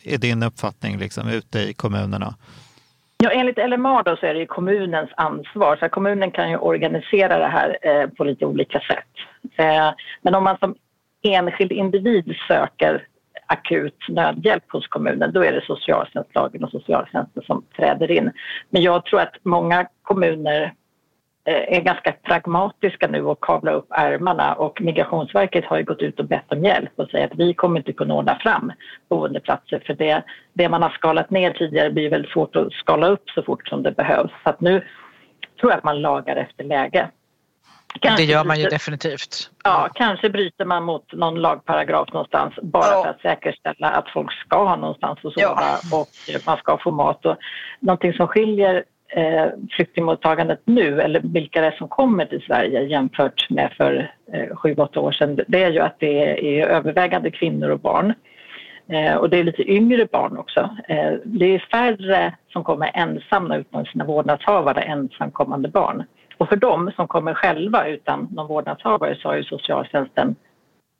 är 0.04 0.18
din 0.18 0.44
uppfattning, 0.44 0.98
liksom, 0.98 1.30
ute 1.30 1.60
i 1.60 1.74
kommunerna? 1.74 2.36
Ja, 3.24 3.30
enligt 3.30 3.58
LMA 3.70 4.04
då 4.04 4.16
så 4.16 4.26
är 4.26 4.34
det 4.34 4.46
kommunens 4.46 5.10
ansvar, 5.18 5.78
så 5.78 5.90
kommunen 5.90 6.32
kan 6.32 6.50
ju 6.50 6.58
organisera 6.58 7.38
det 7.38 7.48
här 7.48 7.78
eh, 7.82 8.08
på 8.10 8.24
lite 8.24 8.46
olika 8.46 8.80
sätt. 8.80 9.14
Eh, 9.58 9.92
men 10.22 10.36
om 10.36 10.44
man 10.44 10.58
som 10.58 10.76
enskild 11.22 11.72
individ 11.72 12.36
söker 12.48 13.08
akut 13.46 14.10
nödhjälp 14.10 14.72
hos 14.72 14.88
kommunen, 14.88 15.32
då 15.34 15.44
är 15.44 15.52
det 15.52 15.66
socialtjänstlagen 15.66 16.64
och 16.64 16.70
socialtjänsten 16.70 17.44
som 17.44 17.64
träder 17.78 18.12
in. 18.12 18.32
Men 18.70 18.82
jag 18.82 19.06
tror 19.06 19.20
att 19.20 19.36
många 19.44 19.88
kommuner 20.02 20.74
är 21.46 21.82
ganska 21.82 22.12
pragmatiska 22.12 23.08
nu 23.08 23.22
och 23.22 23.44
kavlar 23.44 23.74
upp 23.74 23.88
ärmarna 23.90 24.54
och 24.54 24.82
Migrationsverket 24.82 25.66
har 25.66 25.78
ju 25.78 25.84
gått 25.84 26.02
ut 26.02 26.20
och 26.20 26.26
bett 26.26 26.52
om 26.52 26.64
hjälp 26.64 26.92
och 26.96 27.10
säger 27.10 27.26
att 27.26 27.40
vi 27.40 27.54
kommer 27.54 27.80
inte 27.80 27.94
kunna 27.94 28.14
ordna 28.14 28.40
fram 28.40 28.72
boendeplatser 29.10 29.84
för 29.86 29.94
det, 29.94 30.24
det 30.54 30.70
man 30.70 30.84
har 30.84 30.90
skalat 30.90 31.30
ner 31.30 31.52
tidigare 31.52 31.92
blir 31.92 32.10
väldigt 32.10 32.32
svårt 32.32 32.56
att 32.56 32.74
skala 32.74 33.08
upp 33.08 33.30
så 33.30 33.44
fort 33.44 33.68
som 33.68 33.84
det 33.84 33.92
behövs. 33.92 34.32
Så 34.44 34.50
att 34.50 34.62
nu 34.62 34.86
tror 35.60 35.72
jag 35.72 35.78
att 35.78 35.84
man 35.84 36.02
lagar 36.02 36.36
efter 36.36 36.64
läge. 36.64 37.10
Kanske 38.00 38.24
det 38.24 38.32
gör 38.32 38.44
man 38.46 38.58
ju 38.58 38.64
bryter, 38.64 38.76
definitivt. 38.76 39.50
Ja, 39.64 39.90
kanske 39.94 40.30
bryter 40.30 40.66
man 40.66 40.84
mot 40.84 41.14
någon 41.14 41.36
lagparagraf 41.36 42.14
någonstans 42.14 42.54
bara 42.62 42.92
ja. 42.92 43.04
för 43.04 43.10
att 43.10 43.22
säkerställa 43.22 43.90
att 43.90 44.10
folk 44.10 44.32
ska 44.32 44.64
ha 44.64 44.76
någonstans 44.76 45.20
att 45.24 45.34
sova 45.34 45.62
ja. 45.92 45.98
och 45.98 46.08
man 46.46 46.58
ska 46.58 46.78
få 46.78 46.92
mat. 46.92 47.26
Och 47.26 47.38
någonting 47.80 48.14
som 48.14 48.28
skiljer 48.28 48.84
eh, 49.10 49.46
flyktingmottagandet 49.72 50.62
nu, 50.66 51.02
eller 51.02 51.22
vilka 51.24 51.62
det 51.62 51.68
är 51.68 51.72
som 51.72 51.88
kommer 51.88 52.26
till 52.26 52.42
Sverige 52.42 52.84
jämfört 52.84 53.50
med 53.50 53.74
för 53.78 54.12
eh, 54.34 54.56
sju, 54.56 54.76
åtta 54.78 55.00
år 55.00 55.12
sedan, 55.12 55.40
det 55.48 55.64
är 55.64 55.72
ju 55.72 55.80
att 55.80 56.00
det 56.00 56.60
är 56.60 56.68
övervägande 56.68 57.32
kvinnor 57.32 57.70
och 57.70 57.80
barn. 57.80 58.14
Eh, 58.92 59.16
och 59.16 59.30
det 59.30 59.38
är 59.38 59.44
lite 59.44 59.72
yngre 59.72 60.06
barn 60.06 60.38
också. 60.38 60.70
Eh, 60.88 61.14
det 61.24 61.56
är 61.56 61.60
färre 61.60 62.36
som 62.54 62.64
kommer 62.64 62.92
ensamma 62.94 63.58
utan 63.58 63.86
sina 63.86 64.06
vårdnadshavare, 64.06 64.82
ensamkommande 64.82 65.70
barn. 65.70 66.04
Och 66.38 66.50
för 66.50 66.56
dem 66.56 66.92
som 66.96 67.08
kommer 67.08 67.34
själva 67.34 67.88
utan 67.88 68.28
någon 68.32 68.48
vårdnadshavare 68.48 69.16
så 69.16 69.28
har 69.28 69.36
ju 69.36 69.44
socialtjänsten 69.44 70.36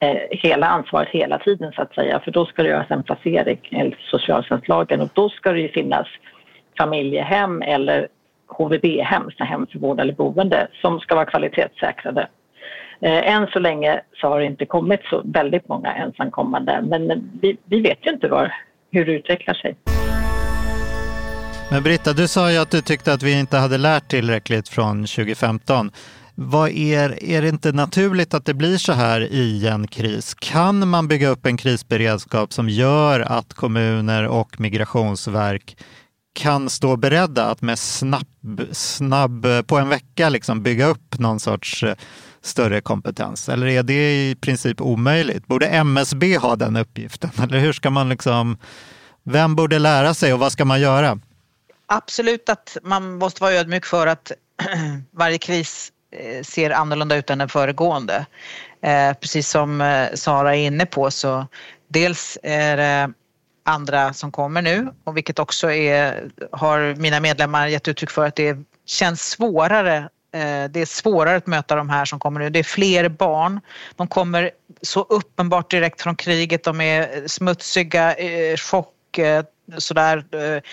eh, 0.02 0.18
hela 0.32 0.68
ansvaret 0.68 1.10
hela 1.10 1.40
tiden 1.40 1.72
så 1.72 1.82
att 1.82 1.96
säga. 1.96 2.20
För 2.20 2.32
då 2.32 2.46
ska 2.46 2.64
det 2.64 2.70
göras 2.70 2.92
en 2.92 3.04
placering 3.04 3.60
enligt 3.72 4.00
socialtjänstlagen 4.00 5.02
och 5.02 5.10
då 5.14 5.30
ska 5.30 5.52
det 5.52 5.62
ju 5.62 5.70
finnas 5.70 6.08
familjehem 6.80 7.62
eller 7.62 8.08
HVB-hem, 8.48 9.30
hem 9.38 9.68
för 9.72 9.80
vård 9.80 10.00
eller 10.00 10.14
boende, 10.14 10.68
som 10.82 11.00
ska 11.00 11.16
vara 11.16 11.26
kvalitetssäkrade. 11.26 12.28
Eh, 13.02 13.34
än 13.34 13.48
så 13.48 13.60
länge 13.60 14.02
så 14.14 14.28
har 14.28 14.40
det 14.40 14.46
inte 14.46 14.66
kommit 14.66 15.00
så 15.10 15.22
väldigt 15.26 15.68
många 15.68 15.94
ensamkommande 15.94 16.82
men 16.82 17.32
vi, 17.42 17.58
vi 17.66 17.82
vet 17.82 18.00
ju 18.02 18.12
inte 18.12 18.28
var, 18.28 18.54
hur 18.92 19.06
det 19.06 19.12
utvecklar 19.12 19.54
sig. 19.54 19.76
Men 21.72 21.84
Britta, 21.84 22.14
du 22.14 22.28
sa 22.28 22.52
ju 22.52 22.58
att 22.58 22.72
du 22.72 22.82
tyckte 22.82 23.14
att 23.14 23.24
vi 23.24 23.40
inte 23.40 23.58
hade 23.58 23.78
lärt 23.78 24.08
tillräckligt 24.08 24.70
från 24.70 25.06
2015. 25.06 25.92
Vad 26.36 26.70
är, 26.70 27.24
är 27.24 27.42
det 27.42 27.50
inte 27.50 27.72
naturligt 27.72 28.34
att 28.34 28.46
det 28.46 28.54
blir 28.54 28.78
så 28.78 28.94
här 28.94 29.22
i 29.22 29.68
en 29.68 29.88
kris? 29.88 30.34
Kan 30.34 30.88
man 30.88 31.08
bygga 31.08 31.28
upp 31.28 31.46
en 31.46 31.58
krisberedskap 31.58 32.54
som 32.54 32.70
gör 32.70 33.20
att 33.20 33.54
kommuner 33.54 34.28
och 34.28 34.60
migrationsverk 34.60 35.78
kan 36.40 36.70
stå 36.70 36.96
beredda 36.96 37.46
att 37.46 37.62
med 37.62 37.80
snabb, 37.80 38.62
snabb 38.72 39.48
på 39.68 39.78
en 39.78 39.90
vecka 39.90 40.30
liksom 40.30 40.64
bygga 40.64 40.86
upp 40.86 41.20
någon 41.20 41.40
sorts 41.40 41.84
eh, 41.84 41.96
större 42.42 42.82
kompetens? 42.82 43.50
Eller 43.50 43.68
är 43.68 43.84
det 43.84 44.12
i 44.12 44.36
princip 44.36 44.82
omöjligt? 44.82 45.48
Borde 45.48 45.68
MSB 45.68 46.38
ha 46.38 46.56
den 46.56 46.76
uppgiften? 46.76 47.30
Eller 47.44 47.60
hur 47.60 47.74
ska 47.74 47.90
man 47.90 48.10
liksom, 48.10 48.58
vem 49.24 49.56
borde 49.56 49.80
lära 49.80 50.14
sig 50.14 50.34
och 50.34 50.40
vad 50.40 50.52
ska 50.52 50.66
man 50.66 50.82
göra? 50.82 51.20
Absolut 51.86 52.50
att 52.50 52.78
man 52.84 53.18
måste 53.18 53.42
vara 53.42 53.54
ödmjuk 53.54 53.86
för 53.86 54.08
att 54.08 54.32
varje 55.12 55.38
kris 55.38 55.92
eh, 56.12 56.44
ser 56.44 56.70
annorlunda 56.70 57.16
ut 57.16 57.30
än 57.30 57.38
den 57.38 57.50
föregående. 57.50 58.26
Eh, 58.84 59.14
precis 59.14 59.50
som 59.50 59.82
eh, 59.82 60.08
Sara 60.14 60.56
är 60.56 60.60
inne 60.60 60.86
på 60.86 61.12
så 61.12 61.48
dels 61.88 62.38
är 62.44 62.78
det 62.78 63.14
andra 63.70 64.14
som 64.14 64.32
kommer 64.32 64.62
nu 64.62 64.94
och 65.04 65.18
vilket 65.18 65.40
också 65.40 65.72
är, 65.72 66.30
har 66.52 66.96
mina 66.96 67.20
medlemmar 67.20 67.68
gett 67.68 67.88
uttryck 67.88 68.10
för 68.10 68.26
att 68.26 68.36
det 68.36 68.58
känns 68.86 69.22
svårare 69.22 69.98
eh, 70.34 70.64
det 70.70 70.80
är 70.80 70.86
svårare 70.86 71.38
att 71.38 71.48
möta 71.48 71.76
de 71.76 71.90
här 71.90 72.06
som 72.06 72.20
kommer 72.20 72.40
nu. 72.40 72.50
Det 72.50 72.60
är 72.60 72.64
fler 72.64 73.10
barn. 73.10 73.62
De 73.96 74.08
kommer 74.08 74.52
så 74.82 75.02
uppenbart 75.02 75.72
direkt 75.72 76.02
från 76.02 76.16
kriget. 76.16 76.64
De 76.64 76.82
är 76.82 77.28
smutsiga, 77.28 78.16
eh, 78.16 78.58
chock, 78.58 79.20
sådär. 79.78 80.26
Eh, 80.32 80.64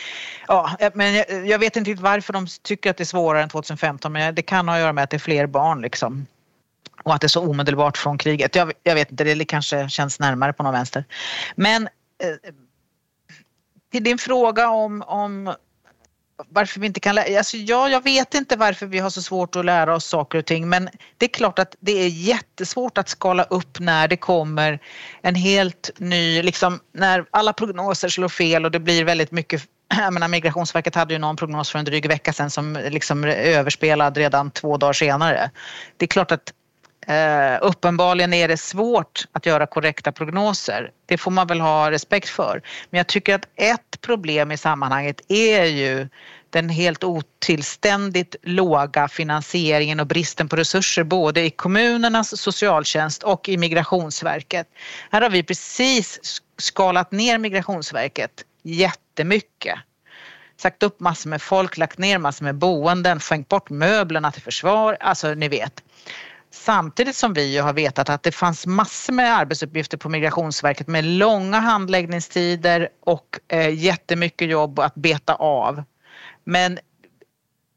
ja, 0.48 0.78
men 0.94 1.24
jag 1.48 1.58
vet 1.58 1.76
inte 1.76 1.94
varför 1.94 2.32
de 2.32 2.46
tycker 2.62 2.90
att 2.90 2.96
det 2.96 3.02
är 3.02 3.04
svårare 3.04 3.42
än 3.42 3.48
2015 3.48 4.12
men 4.12 4.34
det 4.34 4.42
kan 4.42 4.68
ha 4.68 4.74
att 4.74 4.80
göra 4.80 4.92
med 4.92 5.04
att 5.04 5.10
det 5.10 5.16
är 5.16 5.18
fler 5.18 5.46
barn 5.46 5.80
liksom. 5.80 6.26
Och 7.02 7.14
att 7.14 7.20
det 7.20 7.26
är 7.26 7.28
så 7.28 7.50
omedelbart 7.50 7.96
från 7.96 8.18
kriget. 8.18 8.54
Jag, 8.54 8.72
jag 8.82 8.94
vet 8.94 9.10
inte, 9.10 9.24
det 9.24 9.44
kanske 9.44 9.88
känns 9.88 10.20
närmare 10.20 10.52
på 10.52 10.62
någon 10.62 10.72
vänster. 10.72 11.04
Men 11.56 11.88
till 13.96 14.04
din 14.04 14.18
fråga 14.18 14.68
om, 14.68 15.02
om 15.02 15.54
varför 16.48 16.80
vi 16.80 16.86
inte 16.86 17.00
kan 17.00 17.14
lära 17.14 17.38
alltså 17.38 17.56
ja, 17.56 17.88
jag 17.88 18.04
vet 18.04 18.34
inte 18.34 18.56
varför 18.56 18.86
vi 18.86 18.98
har 18.98 19.10
så 19.10 19.22
svårt 19.22 19.56
att 19.56 19.64
lära 19.64 19.94
oss 19.94 20.04
saker 20.04 20.38
och 20.38 20.44
ting 20.44 20.68
men 20.68 20.88
det 21.18 21.26
är 21.26 21.30
klart 21.30 21.58
att 21.58 21.76
det 21.80 21.92
är 21.92 22.08
jättesvårt 22.08 22.98
att 22.98 23.08
skala 23.08 23.42
upp 23.42 23.80
när 23.80 24.08
det 24.08 24.16
kommer 24.16 24.78
en 25.22 25.34
helt 25.34 25.90
ny, 25.98 26.42
liksom 26.42 26.80
när 26.92 27.26
alla 27.30 27.52
prognoser 27.52 28.08
slår 28.08 28.28
fel 28.28 28.64
och 28.64 28.70
det 28.70 28.80
blir 28.80 29.04
väldigt 29.04 29.30
mycket 29.30 29.62
jag 29.96 30.12
menar, 30.12 30.28
Migrationsverket 30.28 30.94
hade 30.94 31.14
ju 31.14 31.18
någon 31.18 31.36
prognos 31.36 31.70
för 31.70 31.78
en 31.78 31.84
dryg 31.84 32.08
vecka 32.08 32.32
sedan 32.32 32.50
som 32.50 32.78
liksom 32.90 33.24
överspelad 33.24 34.16
redan 34.16 34.50
två 34.50 34.76
dagar 34.76 34.92
senare. 34.92 35.50
Det 35.96 36.04
är 36.04 36.08
klart 36.08 36.32
att 36.32 36.52
Eh, 37.08 37.58
uppenbarligen 37.62 38.32
är 38.32 38.48
det 38.48 38.56
svårt 38.56 39.24
att 39.32 39.46
göra 39.46 39.66
korrekta 39.66 40.12
prognoser. 40.12 40.90
Det 41.06 41.18
får 41.18 41.30
man 41.30 41.46
väl 41.46 41.60
ha 41.60 41.90
respekt 41.90 42.28
för. 42.28 42.62
Men 42.90 42.98
jag 42.98 43.06
tycker 43.06 43.34
att 43.34 43.48
ett 43.56 44.00
problem 44.00 44.52
i 44.52 44.56
sammanhanget 44.56 45.20
är 45.28 45.64
ju 45.64 46.08
den 46.50 46.68
helt 46.68 47.04
otillständigt 47.04 48.36
låga 48.42 49.08
finansieringen 49.08 50.00
och 50.00 50.06
bristen 50.06 50.48
på 50.48 50.56
resurser 50.56 51.04
både 51.04 51.40
i 51.40 51.50
kommunernas 51.50 52.40
socialtjänst 52.40 53.22
och 53.22 53.48
i 53.48 53.56
Migrationsverket. 53.56 54.66
Här 55.10 55.22
har 55.22 55.30
vi 55.30 55.42
precis 55.42 56.40
skalat 56.58 57.12
ner 57.12 57.38
Migrationsverket 57.38 58.44
jättemycket. 58.62 59.78
Sagt 60.56 60.82
upp 60.82 61.00
massor 61.00 61.30
med 61.30 61.42
folk, 61.42 61.76
lagt 61.76 61.98
ner 61.98 62.18
massor 62.18 62.44
med 62.44 62.54
boenden, 62.54 63.20
skänkt 63.20 63.48
bort 63.48 63.70
möblerna 63.70 64.32
till 64.32 64.42
försvar, 64.42 64.96
alltså 65.00 65.34
ni 65.34 65.48
vet. 65.48 65.82
Samtidigt 66.50 67.16
som 67.16 67.32
vi 67.32 67.54
ju 67.54 67.60
har 67.60 67.72
vetat 67.72 68.08
att 68.08 68.22
det 68.22 68.32
fanns 68.32 68.66
massor 68.66 69.12
med 69.12 69.36
arbetsuppgifter 69.36 69.96
på 69.96 70.08
Migrationsverket 70.08 70.86
med 70.86 71.04
långa 71.04 71.60
handläggningstider 71.60 72.88
och 73.04 73.38
eh, 73.48 73.74
jättemycket 73.74 74.48
jobb 74.48 74.78
att 74.78 74.94
beta 74.94 75.34
av. 75.34 75.82
Men 76.44 76.78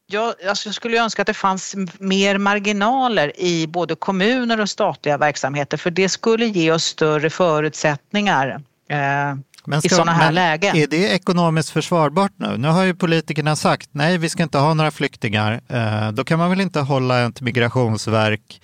jag, 0.06 0.34
alltså 0.48 0.68
jag 0.68 0.74
skulle 0.74 0.98
önska 0.98 1.22
att 1.22 1.26
det 1.26 1.34
fanns 1.34 1.76
mer 1.98 2.38
marginaler 2.38 3.40
i 3.40 3.66
både 3.66 3.94
kommuner 3.94 4.60
och 4.60 4.70
statliga 4.70 5.18
verksamheter 5.18 5.76
för 5.76 5.90
det 5.90 6.08
skulle 6.08 6.46
ge 6.46 6.72
oss 6.72 6.84
större 6.84 7.30
förutsättningar 7.30 8.62
eh, 8.88 9.34
men 9.64 9.80
ska, 9.82 9.86
i 9.86 9.90
sådana 9.90 10.12
här 10.12 10.32
lägen. 10.32 10.76
Är 10.76 10.86
det 10.86 11.08
ekonomiskt 11.08 11.70
försvarbart 11.70 12.32
nu? 12.36 12.56
Nu 12.58 12.68
har 12.68 12.84
ju 12.84 12.94
politikerna 12.94 13.56
sagt 13.56 13.88
nej, 13.92 14.18
vi 14.18 14.28
ska 14.28 14.42
inte 14.42 14.58
ha 14.58 14.74
några 14.74 14.90
flyktingar. 14.90 15.60
Eh, 15.68 16.12
då 16.12 16.24
kan 16.24 16.38
man 16.38 16.50
väl 16.50 16.60
inte 16.60 16.80
hålla 16.80 17.26
ett 17.26 17.40
migrationsverk 17.40 18.60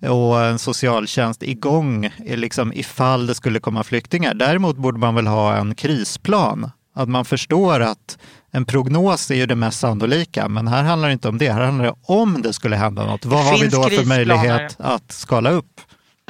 och 0.00 0.44
en 0.44 0.58
socialtjänst 0.58 1.42
igång 1.42 2.10
liksom 2.18 2.72
ifall 2.72 3.26
det 3.26 3.34
skulle 3.34 3.60
komma 3.60 3.84
flyktingar. 3.84 4.34
Däremot 4.34 4.76
borde 4.76 4.98
man 4.98 5.14
väl 5.14 5.26
ha 5.26 5.56
en 5.56 5.74
krisplan. 5.74 6.70
Att 6.94 7.08
man 7.08 7.24
förstår 7.24 7.80
att 7.80 8.18
en 8.50 8.64
prognos 8.64 9.30
är 9.30 9.34
ju 9.34 9.46
det 9.46 9.54
mest 9.54 9.78
sannolika, 9.78 10.48
men 10.48 10.68
här 10.68 10.82
handlar 10.82 11.08
det 11.08 11.12
inte 11.12 11.28
om 11.28 11.38
det. 11.38 11.52
Här 11.52 11.60
handlar 11.60 11.84
det 11.84 11.94
om 12.02 12.42
det 12.42 12.52
skulle 12.52 12.76
hända 12.76 13.04
något. 13.04 13.24
Vad 13.24 13.44
har 13.44 13.58
vi 13.58 13.68
då 13.68 13.82
för 13.82 14.04
möjlighet 14.04 14.76
att 14.78 15.12
skala 15.12 15.50
upp? 15.50 15.80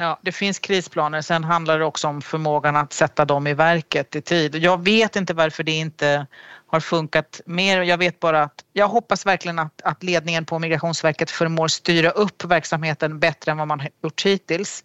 Ja, 0.01 0.19
det 0.21 0.31
finns 0.31 0.59
krisplaner. 0.59 1.21
Sen 1.21 1.43
handlar 1.43 1.79
det 1.79 1.85
också 1.85 2.07
om 2.07 2.21
förmågan 2.21 2.75
att 2.75 2.93
sätta 2.93 3.25
dem 3.25 3.47
i 3.47 3.53
verket 3.53 4.15
i 4.15 4.21
tid. 4.21 4.55
Jag 4.55 4.83
vet 4.83 5.15
inte 5.15 5.33
varför 5.33 5.63
det 5.63 5.71
inte 5.71 6.27
har 6.67 6.79
funkat 6.79 7.41
mer. 7.45 7.81
Jag 7.81 7.97
vet 7.97 8.19
bara 8.19 8.43
att 8.43 8.65
jag 8.73 8.87
hoppas 8.87 9.25
verkligen 9.25 9.59
att, 9.59 9.81
att 9.83 10.03
ledningen 10.03 10.45
på 10.45 10.59
Migrationsverket 10.59 11.31
förmår 11.31 11.67
styra 11.67 12.09
upp 12.09 12.43
verksamheten 12.43 13.19
bättre 13.19 13.51
än 13.51 13.57
vad 13.57 13.67
man 13.67 13.81
gjort 14.03 14.25
hittills. 14.25 14.83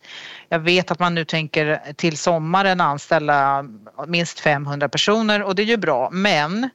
Jag 0.48 0.58
vet 0.58 0.90
att 0.90 0.98
man 0.98 1.14
nu 1.14 1.24
tänker 1.24 1.80
till 1.96 2.18
sommaren 2.18 2.80
anställa 2.80 3.64
minst 4.06 4.40
500 4.40 4.88
personer 4.88 5.42
och 5.42 5.54
det 5.54 5.62
är 5.62 5.66
ju 5.66 5.76
bra, 5.76 6.08
men 6.12 6.70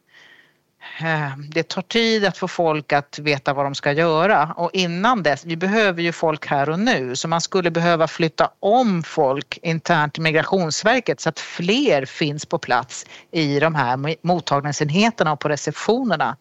Eh, 1.01 1.37
det 1.37 1.63
tar 1.63 1.81
tid 1.81 2.25
att 2.25 2.37
få 2.37 2.47
folk 2.47 2.93
att 2.93 3.19
veta 3.19 3.53
vad 3.53 3.65
de 3.65 3.75
ska 3.75 3.91
göra 3.91 4.53
och 4.57 4.69
innan 4.73 5.23
dess, 5.23 5.45
vi 5.45 5.57
behöver 5.57 6.01
ju 6.01 6.11
folk 6.11 6.47
här 6.47 6.69
och 6.69 6.79
nu 6.79 7.15
så 7.15 7.27
man 7.27 7.41
skulle 7.41 7.71
behöva 7.71 8.07
flytta 8.07 8.51
om 8.59 9.03
folk 9.03 9.59
internt 9.61 10.13
till 10.13 10.23
Migrationsverket 10.23 11.19
så 11.19 11.29
att 11.29 11.39
fler 11.39 12.05
finns 12.05 12.45
på 12.45 12.57
plats 12.57 13.05
i 13.31 13.59
de 13.59 13.75
här 13.75 14.15
mottagningsenheterna 14.21 15.31
och 15.31 15.39
på 15.39 15.49
receptionerna. 15.49 16.37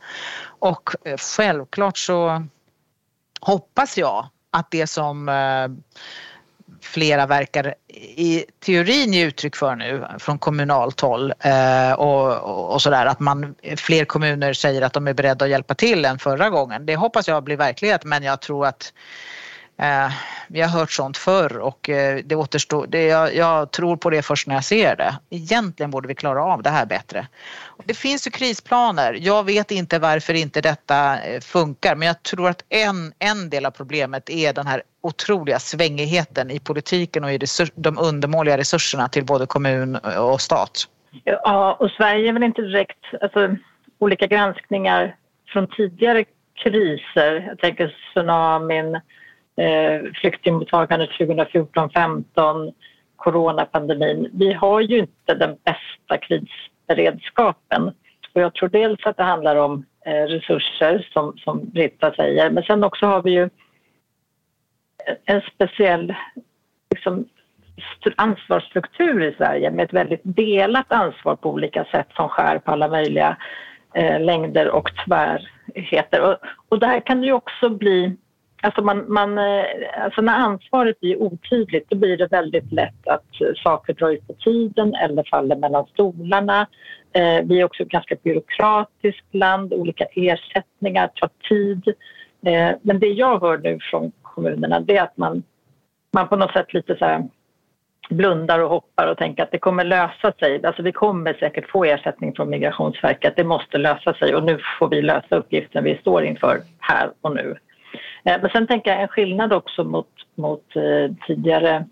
Och 0.58 0.90
eh, 1.04 1.16
självklart 1.16 1.98
så 1.98 2.46
hoppas 3.40 3.98
jag 3.98 4.26
att 4.50 4.70
det 4.70 4.86
som 4.86 5.28
eh, 5.28 5.68
flera 6.80 7.26
verkar 7.26 7.74
i 8.16 8.44
teorin 8.60 9.12
ge 9.12 9.24
uttryck 9.24 9.56
för 9.56 9.76
nu 9.76 10.06
från 10.18 10.38
kommunalt 10.38 11.00
håll 11.00 11.32
eh, 11.40 11.92
och, 11.92 12.72
och 12.72 12.82
sådär 12.82 13.06
att 13.06 13.20
man, 13.20 13.54
fler 13.76 14.04
kommuner 14.04 14.52
säger 14.52 14.82
att 14.82 14.92
de 14.92 15.08
är 15.08 15.14
beredda 15.14 15.44
att 15.44 15.50
hjälpa 15.50 15.74
till 15.74 16.04
än 16.04 16.18
förra 16.18 16.50
gången. 16.50 16.86
Det 16.86 16.96
hoppas 16.96 17.28
jag 17.28 17.44
blir 17.44 17.56
verklighet 17.56 18.04
men 18.04 18.22
jag 18.22 18.40
tror 18.40 18.66
att 18.66 18.92
Eh, 19.80 20.12
vi 20.48 20.60
har 20.60 20.68
hört 20.68 20.92
sånt 20.92 21.16
förr 21.16 21.58
och 21.58 21.88
eh, 21.88 22.20
det 22.24 22.36
återstår, 22.36 22.86
det, 22.86 23.04
jag, 23.04 23.34
jag, 23.34 23.70
tror 23.70 23.96
på 23.96 24.10
det 24.10 24.22
först 24.22 24.46
när 24.46 24.54
jag 24.54 24.64
ser 24.64 24.96
det. 24.96 25.18
Egentligen 25.30 25.90
borde 25.90 26.08
vi 26.08 26.14
klara 26.14 26.44
av 26.44 26.62
det 26.62 26.70
här 26.70 26.86
bättre. 26.86 27.26
Och 27.64 27.84
det 27.86 27.94
finns 27.94 28.26
ju 28.26 28.30
krisplaner. 28.30 29.18
Jag 29.20 29.44
vet 29.44 29.70
inte 29.70 29.98
varför 29.98 30.34
inte 30.34 30.60
detta 30.60 31.20
eh, 31.20 31.40
funkar 31.40 31.94
men 31.94 32.08
jag 32.08 32.22
tror 32.22 32.48
att 32.48 32.64
en, 32.68 33.12
en 33.18 33.50
del 33.50 33.66
av 33.66 33.70
problemet 33.70 34.30
är 34.30 34.52
den 34.52 34.66
här 34.66 34.82
otroliga 35.00 35.58
svängigheten 35.58 36.50
i 36.50 36.60
politiken 36.60 37.24
och 37.24 37.32
i 37.32 37.38
resurs, 37.38 37.72
de 37.74 37.98
undermåliga 37.98 38.58
resurserna 38.58 39.08
till 39.08 39.24
både 39.24 39.46
kommun 39.46 39.96
och 40.18 40.40
stat. 40.40 40.88
Ja, 41.24 41.76
och 41.80 41.90
Sverige 41.90 42.28
är 42.28 42.32
väl 42.32 42.42
inte 42.42 42.62
direkt, 42.62 43.04
alltså 43.20 43.56
olika 43.98 44.26
granskningar 44.26 45.16
från 45.52 45.66
tidigare 45.66 46.24
kriser, 46.54 47.46
jag 47.48 47.58
tänker 47.58 47.96
tsunamin, 48.12 48.94
eh, 49.56 50.12
flyktingmottagandet 50.14 51.10
2014-15, 51.10 52.72
coronapandemin. 53.16 54.30
Vi 54.32 54.52
har 54.52 54.80
ju 54.80 54.98
inte 54.98 55.34
den 55.34 55.56
bästa 55.64 56.18
krisberedskapen. 56.26 57.92
Och 58.34 58.40
jag 58.40 58.54
tror 58.54 58.68
dels 58.68 59.06
att 59.06 59.16
det 59.16 59.22
handlar 59.22 59.56
om 59.56 59.84
eh, 60.06 60.12
resurser, 60.12 61.08
som, 61.12 61.38
som 61.38 61.70
Britta 61.70 62.14
säger, 62.14 62.50
men 62.50 62.62
sen 62.62 62.84
också 62.84 63.06
har 63.06 63.22
vi 63.22 63.30
ju 63.30 63.50
en 65.24 65.40
speciell 65.54 66.14
liksom, 66.94 67.28
ansvarsstruktur 68.16 69.22
i 69.22 69.34
Sverige 69.34 69.70
med 69.70 69.84
ett 69.84 69.92
väldigt 69.92 70.20
delat 70.24 70.92
ansvar 70.92 71.36
på 71.36 71.50
olika 71.50 71.84
sätt 71.84 72.08
som 72.16 72.28
skär 72.28 72.58
på 72.58 72.70
alla 72.70 72.88
möjliga 72.88 73.36
eh, 73.94 74.20
längder 74.20 74.68
och 74.68 74.90
tvärheter. 75.06 76.20
Och, 76.20 76.36
och 76.68 76.78
där 76.78 77.00
kan 77.00 77.20
det 77.20 77.26
ju 77.26 77.32
också 77.32 77.68
bli 77.68 78.16
Alltså, 78.62 78.82
man, 78.82 79.12
man, 79.12 79.38
eh, 79.38 79.64
alltså 80.02 80.20
när 80.20 80.32
ansvaret 80.34 81.00
blir 81.00 81.22
otydligt 81.22 81.90
då 81.90 81.96
blir 81.96 82.16
det 82.16 82.26
väldigt 82.26 82.72
lätt 82.72 83.08
att 83.08 83.40
eh, 83.40 83.46
saker 83.62 83.94
drar 83.94 84.10
ut 84.10 84.26
på 84.26 84.32
tiden 84.32 84.94
eller 84.94 85.24
faller 85.30 85.56
mellan 85.56 85.86
stolarna. 85.86 86.66
Eh, 87.12 87.42
vi 87.44 87.60
är 87.60 87.64
också 87.64 87.82
ett 87.82 87.88
ganska 87.88 88.16
byråkratiskt 88.22 89.34
land, 89.34 89.72
olika 89.72 90.04
ersättningar 90.04 91.10
tar 91.14 91.30
tid. 91.48 91.94
Eh, 92.46 92.76
men 92.82 92.98
det 92.98 93.06
jag 93.06 93.40
hör 93.40 93.58
nu 93.58 93.78
från 93.90 94.12
kommunerna 94.38 94.80
det 94.80 94.96
är 94.96 95.02
att 95.02 95.16
man, 95.16 95.42
man 96.12 96.28
på 96.28 96.36
något 96.36 96.52
sätt 96.52 96.74
lite 96.74 96.96
så 96.96 97.04
här 97.04 97.28
blundar 98.10 98.58
och 98.58 98.70
hoppar 98.70 99.06
och 99.06 99.18
tänker 99.18 99.42
att 99.42 99.50
det 99.50 99.58
kommer 99.58 99.84
lösa 99.84 100.32
sig. 100.32 100.66
Alltså 100.66 100.82
vi 100.82 100.92
kommer 100.92 101.34
säkert 101.34 101.70
få 101.70 101.84
ersättning 101.84 102.34
från 102.34 102.50
Migrationsverket, 102.50 103.36
det 103.36 103.44
måste 103.44 103.78
lösa 103.78 104.14
sig 104.14 104.34
och 104.34 104.44
nu 104.44 104.58
får 104.78 104.88
vi 104.88 105.02
lösa 105.02 105.36
uppgiften 105.36 105.84
vi 105.84 105.98
står 106.00 106.24
inför 106.24 106.62
här 106.78 107.10
och 107.20 107.34
nu. 107.34 107.56
Eh, 108.24 108.36
men 108.42 108.50
sen 108.50 108.66
tänker 108.66 108.90
jag 108.90 109.02
en 109.02 109.08
skillnad 109.08 109.52
också 109.52 109.84
mot, 109.84 110.12
mot 110.34 110.76
eh, 110.76 111.14
tidigare 111.26 111.84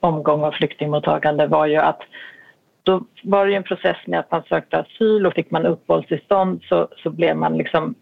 omgång 0.00 0.44
av 0.44 0.52
flyktingmottagande 0.52 1.46
var 1.46 1.66
ju 1.66 1.76
att 1.76 2.00
då 2.82 3.04
var 3.22 3.46
det 3.46 3.54
en 3.54 3.62
process 3.62 3.96
med 4.06 4.20
att 4.20 4.30
man 4.30 4.42
sökte 4.48 4.78
asyl 4.78 5.26
och 5.26 5.34
fick 5.34 5.50
man 5.50 5.66
uppehållstillstånd 5.66 6.62
så, 6.68 6.88
så 7.02 7.10
blev 7.10 7.36
man 7.36 7.58
liksom 7.58 7.94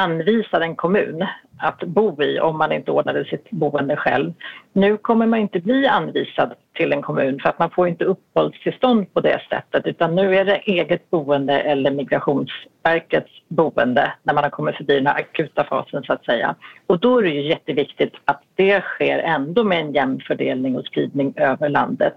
anvisad 0.00 0.62
en 0.62 0.76
kommun 0.76 1.26
att 1.58 1.80
bo 1.80 2.22
i 2.22 2.40
om 2.40 2.58
man 2.58 2.72
inte 2.72 2.90
ordnade 2.90 3.24
sitt 3.24 3.50
boende 3.50 3.96
själv. 3.96 4.32
Nu 4.72 4.96
kommer 4.96 5.26
man 5.26 5.38
inte 5.40 5.60
bli 5.60 5.86
anvisad 5.86 6.54
till 6.74 6.92
en 6.92 7.02
kommun 7.02 7.40
för 7.40 7.48
att 7.48 7.58
man 7.58 7.70
får 7.70 7.88
inte 7.88 8.04
uppehållstillstånd 8.04 9.14
på 9.14 9.20
det 9.20 9.40
sättet 9.50 9.86
utan 9.86 10.14
nu 10.14 10.36
är 10.36 10.44
det 10.44 10.56
eget 10.56 11.10
boende 11.10 11.60
eller 11.60 11.90
Migrationsverkets 11.90 13.30
boende 13.48 14.12
när 14.22 14.34
man 14.34 14.44
har 14.44 14.50
kommit 14.50 14.76
förbi 14.76 14.94
den 14.94 15.06
här 15.06 15.20
akuta 15.20 15.64
fasen 15.64 16.02
så 16.02 16.12
att 16.12 16.24
säga. 16.24 16.54
Och 16.86 17.00
då 17.00 17.18
är 17.18 17.22
det 17.22 17.30
ju 17.30 17.48
jätteviktigt 17.48 18.14
att 18.24 18.42
det 18.54 18.80
sker 18.80 19.18
ändå 19.18 19.64
med 19.64 19.80
en 19.80 19.92
jämn 19.92 20.20
fördelning 20.26 20.76
och 20.76 20.86
spridning 20.86 21.34
över 21.36 21.68
landet 21.68 22.16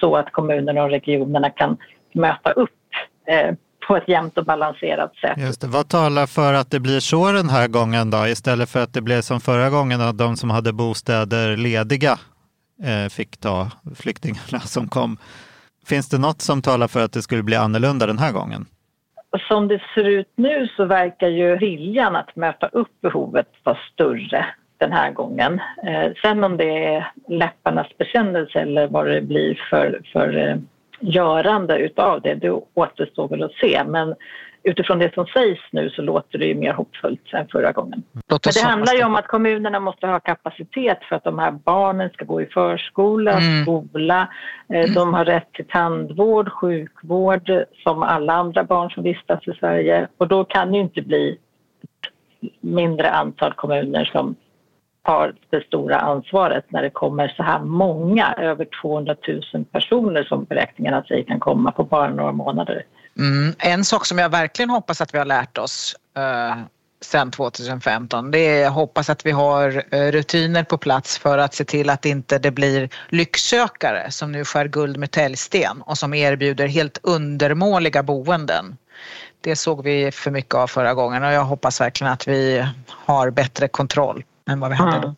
så 0.00 0.16
att 0.16 0.32
kommunerna 0.32 0.82
och 0.82 0.90
regionerna 0.90 1.50
kan 1.50 1.76
möta 2.12 2.52
upp 2.52 2.70
eh, 3.26 3.54
på 3.86 3.96
ett 3.96 4.08
jämnt 4.08 4.38
och 4.38 4.44
balanserat 4.44 5.16
sätt. 5.16 5.38
Just 5.38 5.60
det. 5.60 5.66
Vad 5.66 5.88
talar 5.88 6.26
för 6.26 6.54
att 6.54 6.70
det 6.70 6.80
blir 6.80 7.00
så 7.00 7.32
den 7.32 7.48
här 7.48 7.68
gången 7.68 8.10
då, 8.10 8.26
istället 8.26 8.68
för 8.70 8.82
att 8.82 8.94
det 8.94 9.00
blev 9.00 9.20
som 9.20 9.40
förra 9.40 9.70
gången 9.70 10.00
att 10.00 10.18
de 10.18 10.36
som 10.36 10.50
hade 10.50 10.72
bostäder 10.72 11.56
lediga 11.56 12.18
eh, 12.84 13.08
fick 13.10 13.36
ta 13.36 13.70
flyktingarna 13.96 14.60
som 14.60 14.88
kom. 14.88 15.18
Finns 15.86 16.08
det 16.08 16.18
något 16.18 16.40
som 16.42 16.62
talar 16.62 16.88
för 16.88 17.04
att 17.04 17.12
det 17.12 17.22
skulle 17.22 17.42
bli 17.42 17.56
annorlunda 17.56 18.06
den 18.06 18.18
här 18.18 18.32
gången? 18.32 18.66
Som 19.48 19.68
det 19.68 19.82
ser 19.94 20.04
ut 20.04 20.32
nu 20.36 20.68
så 20.76 20.84
verkar 20.84 21.28
ju 21.28 21.56
viljan 21.56 22.16
att 22.16 22.36
möta 22.36 22.66
upp 22.66 23.00
behovet 23.02 23.48
vara 23.64 23.78
större 23.92 24.46
den 24.78 24.92
här 24.92 25.12
gången. 25.12 25.60
Eh, 25.86 26.12
sen 26.22 26.44
om 26.44 26.56
det 26.56 26.84
är 26.84 27.12
läpparnas 27.28 27.98
bekännelse 27.98 28.58
eller 28.60 28.88
vad 28.88 29.06
det 29.06 29.22
blir 29.22 29.66
för, 29.70 30.00
för 30.12 30.48
eh, 30.48 30.56
görande 31.00 31.78
utav 31.78 32.20
det, 32.20 32.34
det 32.34 32.60
återstår 32.74 33.28
väl 33.28 33.42
att 33.42 33.52
se. 33.52 33.84
Men 33.86 34.14
utifrån 34.62 34.98
det 34.98 35.14
som 35.14 35.26
sägs 35.26 35.60
nu 35.70 35.90
så 35.90 36.02
låter 36.02 36.38
det 36.38 36.44
ju 36.44 36.54
mer 36.54 36.72
hoppfullt 36.72 37.32
än 37.32 37.48
förra 37.48 37.72
gången. 37.72 38.02
Men 38.12 38.38
det 38.54 38.62
handlar 38.62 38.94
ju 38.94 39.04
om 39.04 39.16
att 39.16 39.26
kommunerna 39.26 39.80
måste 39.80 40.06
ha 40.06 40.20
kapacitet 40.20 40.98
för 41.08 41.16
att 41.16 41.24
de 41.24 41.38
här 41.38 41.50
barnen 41.50 42.10
ska 42.10 42.24
gå 42.24 42.42
i 42.42 42.46
förskola, 42.46 43.32
mm. 43.32 43.62
skola, 43.62 44.28
eh, 44.68 44.94
de 44.94 45.14
har 45.14 45.24
rätt 45.24 45.52
till 45.52 45.66
tandvård, 45.68 46.52
sjukvård 46.52 47.50
som 47.82 48.02
alla 48.02 48.32
andra 48.32 48.64
barn 48.64 48.90
som 48.90 49.02
vistas 49.02 49.48
i 49.48 49.52
Sverige 49.52 50.08
och 50.16 50.28
då 50.28 50.44
kan 50.44 50.72
det 50.72 50.76
ju 50.76 50.82
inte 50.82 51.02
bli 51.02 51.38
mindre 52.60 53.10
antal 53.10 53.52
kommuner 53.52 54.04
som 54.04 54.36
tar 55.06 55.34
det 55.50 55.66
stora 55.66 55.98
ansvaret 55.98 56.64
när 56.68 56.82
det 56.82 56.90
kommer 56.90 57.28
så 57.36 57.42
här 57.42 57.58
många, 57.58 58.34
över 58.38 58.68
200 58.82 59.16
000 59.52 59.64
personer 59.64 60.24
som 60.24 60.44
beräkningarna 60.44 61.02
säger 61.02 61.24
kan 61.24 61.40
komma 61.40 61.72
på 61.72 61.84
bara 61.84 62.10
några 62.10 62.32
månader. 62.32 62.84
Mm. 63.18 63.54
En 63.58 63.84
sak 63.84 64.06
som 64.06 64.18
jag 64.18 64.28
verkligen 64.28 64.70
hoppas 64.70 65.00
att 65.00 65.14
vi 65.14 65.18
har 65.18 65.24
lärt 65.24 65.58
oss 65.58 65.96
eh, 66.16 66.56
sedan 67.00 67.30
2015. 67.30 68.30
Det 68.30 68.38
är, 68.38 68.62
jag 68.62 68.70
hoppas 68.70 69.10
att 69.10 69.26
vi 69.26 69.30
har 69.30 69.84
eh, 69.94 70.10
rutiner 70.12 70.64
på 70.64 70.78
plats 70.78 71.18
för 71.18 71.38
att 71.38 71.54
se 71.54 71.64
till 71.64 71.90
att 71.90 72.04
inte 72.04 72.38
det 72.38 72.50
blir 72.50 72.88
lycksökare 73.08 74.10
som 74.10 74.32
nu 74.32 74.44
skär 74.44 74.68
guld 74.68 74.96
med 74.96 75.10
täljsten 75.10 75.82
och 75.82 75.98
som 75.98 76.14
erbjuder 76.14 76.66
helt 76.66 76.98
undermåliga 77.02 78.02
boenden. 78.02 78.76
Det 79.40 79.56
såg 79.56 79.84
vi 79.84 80.12
för 80.12 80.30
mycket 80.30 80.54
av 80.54 80.66
förra 80.66 80.94
gången 80.94 81.24
och 81.24 81.32
jag 81.32 81.44
hoppas 81.44 81.80
verkligen 81.80 82.12
att 82.12 82.28
vi 82.28 82.66
har 82.88 83.30
bättre 83.30 83.68
kontroll 83.68 84.24
än 84.50 84.60
vad 84.60 84.70
vi 84.70 84.76
hade 84.76 85.00
då. 85.00 85.14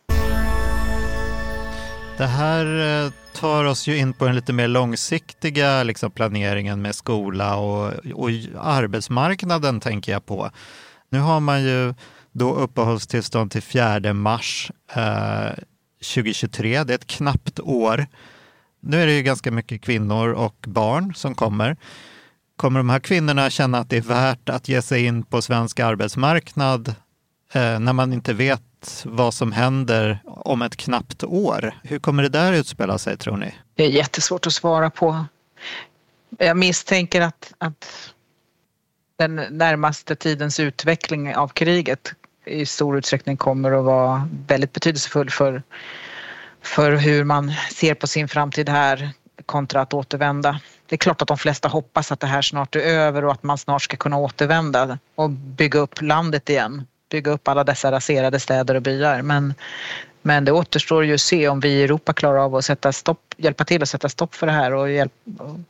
Det 2.16 2.26
här 2.26 3.04
eh, 3.04 3.12
tar 3.32 3.64
oss 3.64 3.86
ju 3.86 3.96
in 3.96 4.12
på 4.12 4.26
den 4.26 4.34
lite 4.34 4.52
mer 4.52 4.68
långsiktiga 4.68 5.82
liksom, 5.82 6.10
planeringen 6.10 6.82
med 6.82 6.94
skola 6.94 7.56
och, 7.56 7.92
och 8.14 8.30
arbetsmarknaden 8.58 9.80
tänker 9.80 10.12
jag 10.12 10.26
på. 10.26 10.50
Nu 11.10 11.18
har 11.18 11.40
man 11.40 11.62
ju 11.62 11.94
då 12.32 12.54
uppehållstillstånd 12.54 13.50
till 13.50 13.62
4 13.62 14.12
mars 14.14 14.70
eh, 14.94 15.64
2023. 16.14 16.84
Det 16.84 16.92
är 16.92 16.98
ett 16.98 17.06
knappt 17.06 17.60
år. 17.60 18.06
Nu 18.80 19.02
är 19.02 19.06
det 19.06 19.16
ju 19.16 19.22
ganska 19.22 19.50
mycket 19.50 19.82
kvinnor 19.82 20.32
och 20.32 20.64
barn 20.66 21.14
som 21.14 21.34
kommer. 21.34 21.76
Kommer 22.56 22.80
de 22.80 22.90
här 22.90 23.00
kvinnorna 23.00 23.50
känna 23.50 23.78
att 23.78 23.90
det 23.90 23.96
är 23.96 24.02
värt 24.02 24.48
att 24.48 24.68
ge 24.68 24.82
sig 24.82 25.04
in 25.04 25.22
på 25.22 25.42
svensk 25.42 25.80
arbetsmarknad 25.80 26.88
eh, 27.52 27.78
när 27.78 27.92
man 27.92 28.12
inte 28.12 28.32
vet 28.32 28.62
vad 29.04 29.34
som 29.34 29.52
händer 29.52 30.18
om 30.26 30.62
ett 30.62 30.76
knappt 30.76 31.24
år? 31.24 31.74
Hur 31.82 31.98
kommer 31.98 32.22
det 32.22 32.28
där 32.28 32.52
utspela 32.52 32.98
sig 32.98 33.16
tror 33.16 33.36
ni? 33.36 33.54
Det 33.74 33.84
är 33.84 33.88
jättesvårt 33.88 34.46
att 34.46 34.52
svara 34.52 34.90
på. 34.90 35.24
Jag 36.38 36.56
misstänker 36.56 37.20
att, 37.20 37.52
att 37.58 38.12
den 39.16 39.36
närmaste 39.50 40.16
tidens 40.16 40.60
utveckling 40.60 41.36
av 41.36 41.48
kriget 41.48 42.12
i 42.46 42.66
stor 42.66 42.98
utsträckning 42.98 43.36
kommer 43.36 43.72
att 43.72 43.84
vara 43.84 44.28
väldigt 44.46 44.72
betydelsefull 44.72 45.30
för, 45.30 45.62
för 46.62 46.92
hur 46.92 47.24
man 47.24 47.52
ser 47.72 47.94
på 47.94 48.06
sin 48.06 48.28
framtid 48.28 48.68
här 48.68 49.10
kontra 49.46 49.80
att 49.80 49.94
återvända. 49.94 50.60
Det 50.86 50.94
är 50.94 50.98
klart 50.98 51.22
att 51.22 51.28
de 51.28 51.38
flesta 51.38 51.68
hoppas 51.68 52.12
att 52.12 52.20
det 52.20 52.26
här 52.26 52.42
snart 52.42 52.76
är 52.76 52.80
över 52.80 53.24
och 53.24 53.32
att 53.32 53.42
man 53.42 53.58
snart 53.58 53.82
ska 53.82 53.96
kunna 53.96 54.16
återvända 54.16 54.98
och 55.14 55.30
bygga 55.30 55.78
upp 55.78 56.02
landet 56.02 56.50
igen. 56.50 56.86
Bygga 57.10 57.30
upp 57.30 57.48
alla 57.48 57.64
dessa 57.64 57.92
raserade 57.92 58.40
städer 58.40 58.74
och 58.74 58.82
byar. 58.82 59.22
Men, 59.22 59.54
men 60.22 60.44
det 60.44 60.52
återstår 60.52 61.04
ju 61.04 61.14
att 61.14 61.20
se 61.20 61.48
om 61.48 61.60
vi 61.60 61.68
i 61.68 61.82
Europa 61.82 62.12
klarar 62.12 62.38
av 62.38 62.54
att 62.54 62.64
sätta 62.64 62.92
stopp, 62.92 63.34
hjälpa 63.36 63.64
till 63.64 63.82
att 63.82 63.88
sätta 63.88 64.08
stopp 64.08 64.34
för 64.34 64.46
det 64.46 64.52
här 64.52 64.74
och 64.74 64.90
hjälp, 64.90 65.12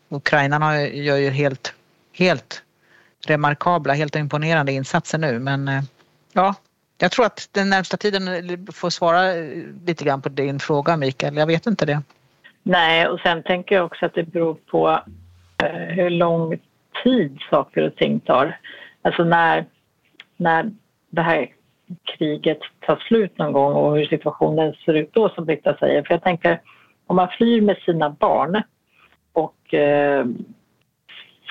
Ukrainarna 0.08 0.82
gör 0.82 1.16
ju 1.16 1.30
helt, 1.30 1.74
helt 2.12 2.62
remarkabla, 3.26 3.94
helt 3.94 4.16
imponerande 4.16 4.72
insatser 4.72 5.18
nu. 5.18 5.38
Men 5.38 5.68
eh, 5.68 5.82
ja, 6.32 6.54
jag 6.98 7.10
tror 7.12 7.26
att 7.26 7.48
den 7.52 7.70
närmsta 7.70 7.96
tiden 7.96 8.26
får 8.72 8.90
svara 8.90 9.32
lite 9.86 10.04
grann 10.04 10.22
på 10.22 10.28
din 10.28 10.60
fråga 10.60 10.96
Mikael. 10.96 11.36
Jag 11.36 11.46
vet 11.46 11.66
inte 11.66 11.86
det. 11.86 12.02
Nej, 12.62 13.08
och 13.08 13.20
sen 13.20 13.42
tänker 13.42 13.74
jag 13.74 13.84
också 13.84 14.06
att 14.06 14.14
det 14.14 14.22
beror 14.22 14.54
på 14.54 15.00
eh, 15.62 15.68
hur 15.70 16.10
lång 16.10 16.58
tid 17.04 17.38
saker 17.50 17.82
och 17.82 17.96
ting 17.96 18.20
tar. 18.20 18.58
Alltså 19.02 19.24
när, 19.24 19.66
när 20.36 20.70
det 21.10 21.22
här 21.22 21.48
kriget 22.04 22.58
tar 22.80 22.96
slut 22.96 23.38
någon 23.38 23.52
gång 23.52 23.72
och 23.72 23.96
hur 23.96 24.06
situationen 24.06 24.74
ser 24.84 24.94
ut 24.94 25.12
då 25.12 25.28
som 25.28 25.44
Britta 25.44 25.76
säger. 25.76 26.02
För 26.02 26.14
jag 26.14 26.22
tänker 26.22 26.60
om 27.06 27.16
man 27.16 27.28
flyr 27.28 27.60
med 27.60 27.76
sina 27.76 28.10
barn 28.10 28.62
och 29.32 29.74
eh, 29.74 30.26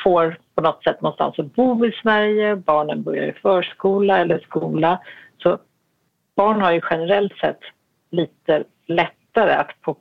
får 0.04 0.38
på 0.56 0.62
något 0.62 0.84
sätt 0.84 1.02
någonstans 1.02 1.40
att 1.40 1.56
bo 1.56 1.86
i 1.86 1.92
Sverige, 1.92 2.56
barnen 2.56 3.04
börjar 3.04 3.28
i 3.28 3.34
förskola 3.34 4.18
eller 4.18 4.40
skola. 4.40 5.00
Så 5.38 5.58
barn 6.36 6.62
har 6.62 6.72
ju 6.72 6.82
generellt 6.90 7.38
sett 7.38 7.60
lite 8.10 8.64
lättare 8.86 9.52
att 9.52 9.82
på, 9.82 9.98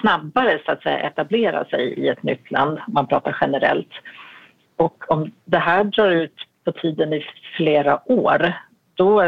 snabbare 0.00 0.60
så 0.66 0.72
att 0.72 0.82
säga 0.82 0.98
etablera 0.98 1.64
sig 1.64 1.88
i 1.88 2.08
ett 2.08 2.22
nytt 2.22 2.50
land, 2.50 2.78
om 2.86 2.94
man 2.94 3.06
pratar 3.06 3.36
generellt. 3.40 3.90
Och 4.76 5.10
om 5.10 5.32
det 5.44 5.58
här 5.58 5.84
drar 5.84 6.10
ut 6.10 6.34
på 6.64 6.72
tiden 6.72 7.12
i 7.12 7.24
flera 7.56 8.12
år, 8.12 8.52
då 8.98 9.20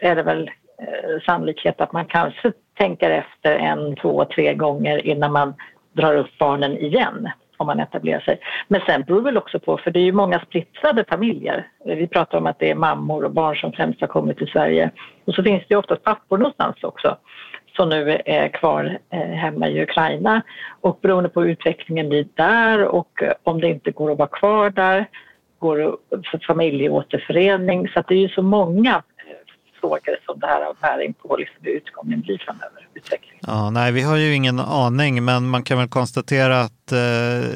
är 0.00 0.14
det 0.16 0.22
väl 0.22 0.50
eh, 0.78 1.20
sannolikhet 1.26 1.80
att 1.80 1.92
man 1.92 2.06
kanske 2.06 2.52
tänker 2.78 3.10
efter 3.10 3.56
en, 3.56 3.96
två, 3.96 4.24
tre 4.24 4.54
gånger 4.54 5.06
innan 5.06 5.32
man 5.32 5.54
drar 5.92 6.16
upp 6.16 6.38
barnen 6.38 6.78
igen 6.78 7.28
om 7.56 7.66
man 7.66 7.80
etablerar 7.80 8.20
sig. 8.20 8.38
Men 8.68 8.80
sen 8.86 9.02
beror 9.02 9.18
det 9.18 9.24
väl 9.24 9.36
också 9.36 9.60
på, 9.60 9.78
för 9.78 9.90
det 9.90 10.00
är 10.00 10.04
ju 10.04 10.12
många 10.12 10.40
splittrade 10.40 11.04
familjer. 11.04 11.68
Vi 11.84 12.06
pratar 12.06 12.38
om 12.38 12.46
att 12.46 12.58
det 12.58 12.70
är 12.70 12.74
mammor 12.74 13.24
och 13.24 13.32
barn 13.32 13.56
som 13.56 13.72
främst 13.72 14.00
har 14.00 14.08
kommit 14.08 14.38
till 14.38 14.46
Sverige. 14.46 14.90
Och 15.24 15.34
så 15.34 15.42
finns 15.42 15.62
det 15.68 15.74
ju 15.74 15.78
oftast 15.78 16.02
pappor 16.02 16.38
någonstans 16.38 16.84
också 16.84 17.16
som 17.76 17.88
nu 17.88 18.20
är 18.24 18.48
kvar 18.48 18.98
eh, 19.10 19.18
hemma 19.20 19.68
i 19.68 19.82
Ukraina. 19.82 20.42
Och 20.80 20.98
beroende 21.02 21.28
på 21.28 21.40
hur 21.40 21.48
utvecklingen 21.48 22.08
blir 22.08 22.26
där 22.34 22.84
och 22.84 23.22
eh, 23.22 23.32
om 23.42 23.60
det 23.60 23.68
inte 23.68 23.90
går 23.90 24.12
att 24.12 24.18
vara 24.18 24.28
kvar 24.28 24.70
där, 24.70 25.06
går 25.62 25.76
det 25.76 26.22
för 26.30 26.46
familjeåterförening. 26.46 27.88
Så 27.88 28.04
det 28.08 28.14
är 28.14 28.18
ju 28.18 28.28
så 28.28 28.42
många 28.42 29.02
frågor 29.80 30.16
som 30.26 30.40
det 30.40 30.46
här 30.46 30.64
har 30.64 30.74
bäring 30.80 31.12
på 31.12 31.36
liksom 31.36 31.56
hur 31.60 31.72
utgången 31.72 32.20
blir 32.20 32.38
framöver. 32.38 32.88
Ja, 33.40 33.70
nej, 33.70 33.92
vi 33.92 34.02
har 34.02 34.16
ju 34.16 34.34
ingen 34.34 34.60
aning, 34.60 35.24
men 35.24 35.48
man 35.48 35.62
kan 35.62 35.78
väl 35.78 35.88
konstatera 35.88 36.60
att 36.60 36.92
eh, 36.92 37.50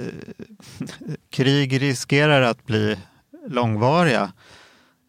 krig 1.30 1.82
riskerar 1.82 2.42
att 2.42 2.66
bli 2.66 2.96
långvariga. 3.48 4.32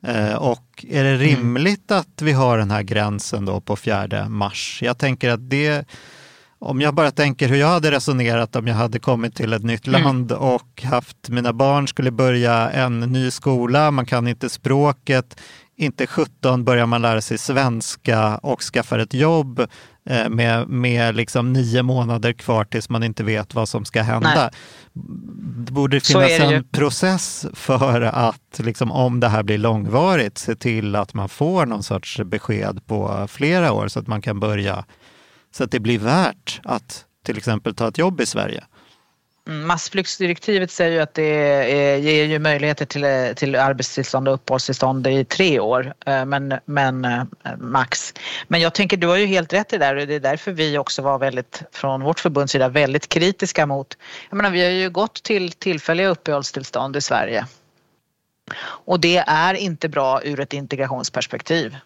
Eh, 0.07 0.36
och 0.36 0.86
är 0.89 1.03
det 1.03 1.10
mm. 1.10 1.21
rimligt 1.21 1.91
mm. 1.91 2.01
att 2.01 2.21
vi 2.21 2.31
har 2.31 2.57
den 2.57 2.71
här 2.71 2.83
gränsen 2.83 3.45
då 3.45 3.62
på 3.62 3.75
4 3.75 4.29
mars? 4.29 4.79
Jag 4.83 4.97
tänker 4.97 5.29
att 5.29 5.49
det 5.49 5.86
om 6.59 6.81
jag 6.81 6.93
bara 6.93 7.11
tänker 7.11 7.49
hur 7.49 7.57
jag 7.57 7.67
hade 7.67 7.91
resonerat 7.91 8.55
om 8.55 8.67
jag 8.67 8.75
hade 8.75 8.99
kommit 8.99 9.35
till 9.35 9.53
ett 9.53 9.63
nytt 9.63 9.87
mm. 9.87 10.03
land 10.03 10.31
och 10.31 10.83
haft 10.83 11.29
mina 11.29 11.53
barn 11.53 11.87
skulle 11.87 12.11
börja 12.11 12.69
en 12.69 12.99
ny 12.99 13.31
skola, 13.31 13.91
man 13.91 14.05
kan 14.05 14.27
inte 14.27 14.49
språket, 14.49 15.39
inte 15.75 16.07
17 16.07 16.63
börjar 16.63 16.85
man 16.85 17.01
lära 17.01 17.21
sig 17.21 17.37
svenska 17.37 18.37
och 18.37 18.61
skaffar 18.61 18.99
ett 18.99 19.13
jobb 19.13 19.59
eh, 20.09 20.29
med, 20.29 20.67
med 20.67 21.15
liksom 21.15 21.53
nio 21.53 21.83
månader 21.83 22.33
kvar 22.33 22.63
tills 22.63 22.89
man 22.89 23.03
inte 23.03 23.23
vet 23.23 23.53
vad 23.53 23.69
som 23.69 23.85
ska 23.85 24.01
hända. 24.01 24.35
Nej. 24.35 24.49
Det 25.65 25.71
borde 25.71 25.99
finnas 25.99 26.27
det 26.27 26.37
en 26.37 26.49
ju. 26.49 26.63
process 26.63 27.45
för 27.53 28.01
att 28.01 28.59
liksom, 28.59 28.91
om 28.91 29.19
det 29.19 29.27
här 29.27 29.43
blir 29.43 29.57
långvarigt 29.57 30.37
se 30.37 30.55
till 30.55 30.95
att 30.95 31.13
man 31.13 31.29
får 31.29 31.65
någon 31.65 31.83
sorts 31.83 32.19
besked 32.25 32.85
på 32.85 33.27
flera 33.29 33.71
år 33.71 33.87
så 33.87 33.99
att 33.99 34.07
man 34.07 34.21
kan 34.21 34.39
börja 34.39 34.85
så 35.57 35.63
att 35.63 35.71
det 35.71 35.79
blir 35.79 35.99
värt 35.99 36.61
att 36.63 37.05
till 37.23 37.37
exempel 37.37 37.75
ta 37.75 37.87
ett 37.87 37.97
jobb 37.97 38.21
i 38.21 38.25
Sverige. 38.25 38.63
Mm, 39.47 39.67
massflyktsdirektivet 39.67 40.71
säger 40.71 40.91
ju 40.91 40.99
att 40.99 41.13
det 41.13 41.23
är, 41.23 41.97
ger 41.97 42.25
ju 42.25 42.39
möjligheter 42.39 42.85
till, 42.85 43.35
till 43.35 43.55
arbetstillstånd 43.55 44.27
och 44.27 44.33
uppehållstillstånd 44.33 45.07
i 45.07 45.25
tre 45.25 45.59
år, 45.59 45.93
eh, 46.05 46.25
men, 46.25 46.53
men 46.65 47.05
eh, 47.05 47.23
max. 47.57 48.13
Men 48.47 48.61
jag 48.61 48.73
tänker, 48.73 48.97
du 48.97 49.07
har 49.07 49.17
ju 49.17 49.25
helt 49.25 49.53
rätt 49.53 49.73
i 49.73 49.77
det 49.77 49.85
där 49.85 49.95
och 49.95 50.07
det 50.07 50.15
är 50.15 50.19
därför 50.19 50.51
vi 50.51 50.77
också 50.77 51.01
var 51.01 51.19
väldigt, 51.19 51.63
från 51.71 52.03
vårt 52.03 52.19
förbunds 52.19 52.51
sida, 52.51 52.69
väldigt 52.69 53.09
kritiska 53.09 53.65
mot, 53.65 53.97
jag 54.29 54.37
menar 54.37 54.49
vi 54.49 54.63
har 54.63 54.71
ju 54.71 54.89
gått 54.89 55.23
till 55.23 55.51
tillfälliga 55.51 56.07
uppehållstillstånd 56.07 56.95
i 56.95 57.01
Sverige. 57.01 57.45
Och 58.85 58.99
det 58.99 59.17
är 59.17 59.53
inte 59.53 59.89
bra 59.89 60.23
ur 60.23 60.39
ett 60.39 60.53
integrationsperspektiv. 60.53 61.77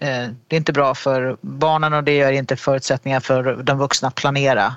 Eh, 0.00 0.28
det 0.48 0.56
är 0.56 0.58
inte 0.58 0.72
bra 0.72 0.94
för 0.94 1.36
barnen 1.40 1.92
och 1.92 2.04
det 2.04 2.16
gör 2.16 2.32
inte 2.32 2.56
förutsättningar 2.56 3.20
för 3.20 3.62
de 3.62 3.78
vuxna 3.78 4.08
att 4.08 4.14
planera 4.14 4.74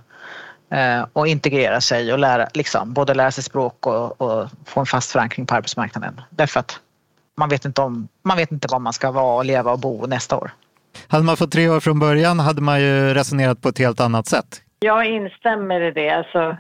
Eh, 0.72 1.06
och 1.14 1.28
integrera 1.28 1.82
sig 1.82 2.14
och 2.14 2.20
lära, 2.20 2.48
liksom, 2.54 2.94
både 2.94 3.14
lära 3.14 3.32
sig 3.32 3.44
språk 3.44 3.88
och, 3.88 4.22
och, 4.22 4.50
få 4.66 4.80
en 4.80 4.86
fast 4.86 5.12
förankring 5.12 5.46
på 5.46 5.56
arbetsmarknaden. 5.56 6.22
Därför 6.30 6.60
att 6.60 6.80
man 7.38 7.50
vet, 7.50 7.66
inte 7.66 7.82
om, 7.82 8.08
man 8.24 8.38
vet 8.38 8.52
inte 8.52 8.68
var 8.72 8.80
man 8.80 8.94
ska 8.94 9.12
vara 9.12 9.36
och 9.36 9.46
leva 9.46 9.72
och 9.72 9.80
bo 9.80 10.06
nästa 10.08 10.38
år. 10.38 10.52
Hade 11.08 11.24
man 11.24 11.38
fått 11.38 11.52
tre 11.52 11.70
år 11.70 11.80
från 11.80 12.00
början 12.00 12.40
hade 12.40 12.62
man 12.62 12.82
ju 12.82 13.14
resonerat 13.14 13.62
på 13.62 13.70
ett 13.70 13.78
helt 13.80 14.00
annat 14.00 14.28
sätt. 14.28 14.62
Jag 14.80 15.06
instämmer 15.06 15.82
i 15.82 15.92
det. 15.92 16.10
Alltså, 16.10 16.58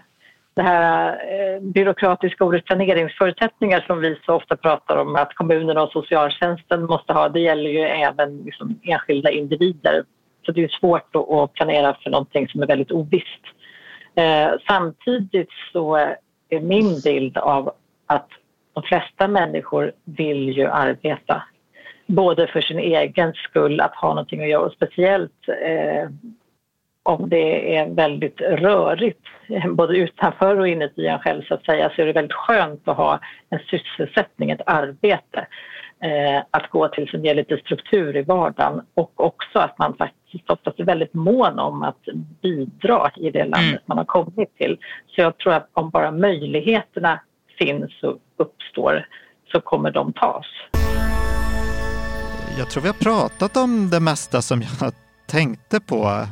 det 0.56 0.62
här 0.62 1.12
eh, 1.12 1.62
byråkratiska 1.62 2.46
ordet 2.46 2.66
planeringsförutsättningar 2.66 3.84
som 3.88 4.00
vi 4.00 4.20
så 4.26 4.34
ofta 4.34 4.56
pratar 4.56 4.98
om 4.98 5.16
att 5.16 5.34
kommunerna 5.34 5.84
och 5.84 5.92
socialtjänsten 5.92 6.86
måste 6.86 7.14
ha, 7.14 7.30
det 7.30 7.40
gäller 7.40 7.70
ju 7.70 7.80
även 7.80 8.38
liksom 8.38 8.80
enskilda 8.84 9.32
individer. 9.32 10.04
Så 10.46 10.52
det 10.52 10.64
är 10.64 10.68
svårt 10.68 11.16
att 11.16 11.54
planera 11.54 11.98
för 12.04 12.10
någonting 12.10 12.48
som 12.48 12.62
är 12.62 12.68
väldigt 12.68 12.92
ovisst. 12.92 13.42
Eh, 14.16 14.52
samtidigt 14.68 15.50
så 15.72 15.96
är 16.50 16.60
min 16.62 17.00
bild 17.04 17.38
av 17.38 17.72
att 18.06 18.30
de 18.74 18.84
flesta 18.84 19.28
människor 19.28 19.92
vill 20.04 20.50
ju 20.50 20.68
arbeta. 20.68 21.44
Både 22.06 22.48
för 22.48 22.62
sin 22.62 22.80
egen 22.80 23.34
skull, 23.34 23.82
att 23.82 23.96
ha 23.96 24.10
någonting 24.10 24.42
att 24.42 24.50
göra 24.50 24.66
och 24.66 24.74
speciellt 24.74 25.48
eh, 25.48 26.10
om 27.06 27.30
det 27.30 27.76
är 27.78 27.90
väldigt 27.90 28.42
rörigt, 28.42 29.26
både 29.70 29.98
utanför 29.98 30.60
och 30.60 30.68
inuti 30.68 31.08
en 31.08 31.20
själv 31.20 31.42
så 31.48 31.54
att 31.54 31.66
säga, 31.66 31.92
så 31.96 32.02
är 32.02 32.06
det 32.06 32.14
väldigt 32.14 32.34
skönt 32.34 32.88
att 32.88 32.98
ha 32.98 33.20
en 33.50 33.60
sysselsättning, 33.60 34.52
ett 34.52 34.62
arbete. 34.66 35.48
eh, 36.00 36.44
att 36.52 36.70
gå 36.70 36.88
till 36.88 37.08
som 37.08 37.26
ger 37.26 37.36
lite 37.36 37.58
struktur 37.58 38.18
i 38.18 38.22
vardagen 38.22 38.82
och 38.94 39.26
också 39.26 39.60
att 39.60 39.78
man 39.78 39.98
faktiskt 39.98 40.50
oftast 40.50 40.80
är 40.80 40.84
väldigt 40.84 41.14
mån 41.14 41.60
om 41.60 41.84
att 41.84 42.04
bidra 42.42 43.12
i 43.16 43.30
det 43.30 43.46
landet 43.46 43.70
mm. 43.70 43.82
man 43.86 43.98
har 43.98 44.06
kommit 44.06 44.58
till. 44.58 44.78
Så 45.08 45.22
jag 45.22 45.38
tror 45.38 45.54
att 45.54 45.70
om 45.74 45.90
bara 45.90 46.12
möjligheterna 46.12 47.20
finns 47.58 48.04
och 48.04 48.18
uppstår 48.38 49.08
så 49.52 49.62
kommer 49.62 49.92
de 49.92 50.14
tas. 50.14 50.46
Jag 52.58 52.70
tror 52.70 52.84
vi 52.84 52.88
har 52.88 53.04
pratat 53.12 53.58
om 53.58 53.90
det 53.90 54.00
mesta 54.00 54.42
som 54.42 54.62
jag 54.62 54.94
tänkte 55.28 55.80
på. 55.80 56.26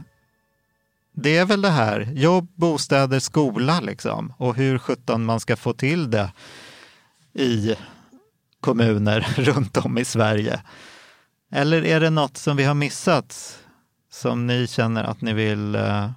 Det 1.15 1.37
är 1.37 1.45
väl 1.45 1.61
det 1.61 1.69
här, 1.69 2.07
jobb, 2.13 2.47
bostäder, 2.55 3.19
skola 3.19 3.79
liksom 3.79 4.33
och 4.37 4.55
hur 4.55 4.77
sjutton 4.77 5.25
man 5.25 5.39
ska 5.39 5.55
få 5.55 5.73
till 5.73 6.11
det 6.11 6.31
i 7.33 7.75
kommuner 8.59 9.19
runt 9.37 9.85
om 9.85 9.97
i 9.97 10.05
Sverige. 10.05 10.61
Eller 11.51 11.85
är 11.85 11.99
det 11.99 12.09
något 12.09 12.37
som 12.37 12.57
vi 12.57 12.63
har 12.63 12.73
missat 12.73 13.59
som 14.09 14.47
ni 14.47 14.67
känner 14.67 15.03
att 15.03 15.21
ni 15.21 15.33
vill 15.33 15.75
eh, 15.75 16.09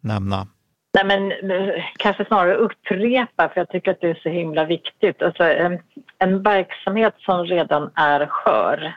nämna? 0.00 0.46
Nej, 0.94 1.04
men 1.04 1.50
eh, 1.50 1.84
kanske 1.96 2.24
snarare 2.24 2.54
upprepa, 2.54 3.48
för 3.48 3.60
jag 3.60 3.68
tycker 3.68 3.90
att 3.90 4.00
det 4.00 4.10
är 4.10 4.20
så 4.22 4.28
himla 4.28 4.64
viktigt. 4.64 5.22
Alltså, 5.22 5.42
en, 5.42 5.78
en 6.18 6.42
verksamhet 6.42 7.14
som 7.18 7.44
redan 7.44 7.90
är 7.94 8.26
skör 8.26 8.96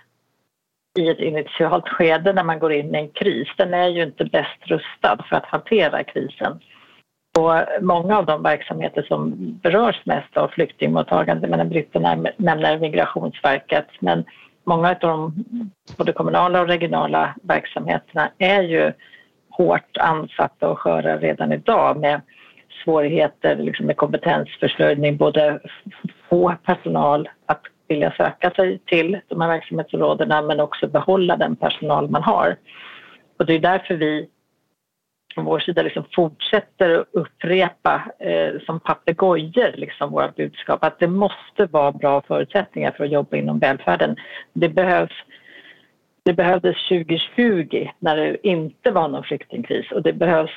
i 0.98 1.10
ett 1.10 1.20
initialt 1.20 1.90
skede 1.90 2.34
när 2.34 2.44
man 2.44 2.60
går 2.60 2.74
in 2.74 2.96
i 2.96 2.98
en 2.98 3.10
kris, 3.10 3.48
den 3.58 3.74
är 3.74 3.88
ju 3.88 4.04
inte 4.04 4.26
bäst 4.26 4.60
rustad 4.62 5.18
för 5.30 5.36
att 5.36 5.46
hantera 5.46 6.04
krisen. 6.04 6.60
Och 7.38 7.54
många 7.82 8.18
av 8.18 8.26
de 8.26 8.44
verksamheter 8.44 9.02
som 9.02 9.36
berörs 9.64 10.06
mest 10.06 10.38
av 10.38 10.48
flyktingmottagande, 10.48 11.48
men 11.48 11.70
Britta 11.70 12.00
nämner 12.38 12.80
Migrationsverket, 12.80 13.88
men 14.00 14.26
många 14.64 14.90
av 14.90 14.96
de 15.00 15.44
både 15.98 16.14
kommunala 16.14 16.62
och 16.62 16.68
regionala 16.68 17.36
verksamheterna 17.44 18.32
är 18.38 18.62
ju 18.62 18.92
hårt 19.50 19.98
ansatta 19.98 20.70
och 20.70 20.80
sköra 20.80 21.18
redan 21.18 21.54
idag 21.54 21.98
med 22.00 22.22
svårigheter 22.84 23.56
liksom 23.56 23.86
med 23.86 23.98
kompetensförsörjning, 23.98 25.18
både 25.18 25.60
få 26.30 26.56
personal 26.66 27.30
att 27.46 27.62
vilja 27.90 28.12
söka 28.12 28.52
sig 28.52 28.80
till 28.86 29.20
de 29.28 29.42
här 29.42 29.48
verksamhetsområdena 29.48 30.42
men 30.42 30.60
också 30.60 30.88
behålla 30.88 31.38
den 31.38 31.56
personal 31.56 32.10
man 32.10 32.24
har. 32.24 32.56
Och 33.38 33.46
det 33.46 33.54
är 33.54 33.60
därför 33.60 33.94
vi 33.96 34.30
från 35.34 35.46
vår 35.46 35.60
sida 35.60 35.82
liksom 35.82 36.04
fortsätter 36.16 37.00
att 37.00 37.08
upprepa 37.12 38.12
eh, 38.20 38.62
som 38.66 38.80
papegojor 38.80 39.78
liksom 39.78 40.12
våra 40.12 40.32
budskap 40.32 40.84
att 40.84 41.00
det 41.00 41.08
måste 41.08 41.66
vara 41.66 41.92
bra 41.92 42.22
förutsättningar 42.22 42.92
för 42.92 43.04
att 43.04 43.12
jobba 43.12 43.38
inom 43.38 43.60
välfärden. 43.60 44.16
Det 44.54 44.70
behövs 44.70 45.14
det 46.24 46.34
behövdes 46.34 46.88
2020 46.90 47.90
när 48.00 48.16
det 48.16 48.48
inte 48.48 48.92
var 48.92 49.08
någon 49.08 49.24
flyktingkris 49.24 49.92
och 49.92 50.02
det 50.02 50.14
behövs 50.14 50.52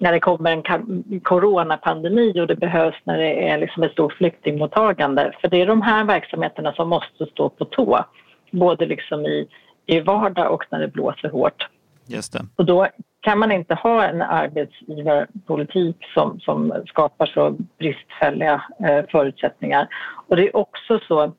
när 0.00 0.12
det 0.12 0.20
kommer 0.20 0.50
en 0.50 1.20
coronapandemi 1.20 2.40
och 2.40 2.46
det 2.46 2.56
behövs 2.56 2.96
när 3.04 3.18
det 3.18 3.48
är 3.48 3.58
liksom 3.58 3.82
ett 3.82 3.92
stort 3.92 4.12
flyktingmottagande. 4.12 5.32
För 5.40 5.48
det 5.48 5.60
är 5.60 5.66
de 5.66 5.82
här 5.82 6.04
verksamheterna 6.04 6.72
som 6.72 6.88
måste 6.88 7.26
stå 7.26 7.48
på 7.48 7.64
tå, 7.64 8.04
både 8.50 8.86
liksom 8.86 9.26
i, 9.26 9.48
i 9.86 10.00
vardag 10.00 10.52
och 10.52 10.64
när 10.70 10.80
det 10.80 10.88
blåser 10.88 11.28
hårt. 11.28 11.68
Just 12.06 12.32
det. 12.32 12.46
Och 12.56 12.64
då 12.64 12.86
kan 13.20 13.38
man 13.38 13.52
inte 13.52 13.74
ha 13.74 14.04
en 14.04 14.22
arbetsgivarpolitik 14.22 15.96
som, 16.14 16.40
som 16.40 16.72
skapar 16.86 17.26
så 17.26 17.56
bristfälliga 17.78 18.62
eh, 18.88 19.04
förutsättningar. 19.10 19.88
Och 20.28 20.36
det 20.36 20.48
är 20.48 20.56
också 20.56 21.00
så 21.08 21.32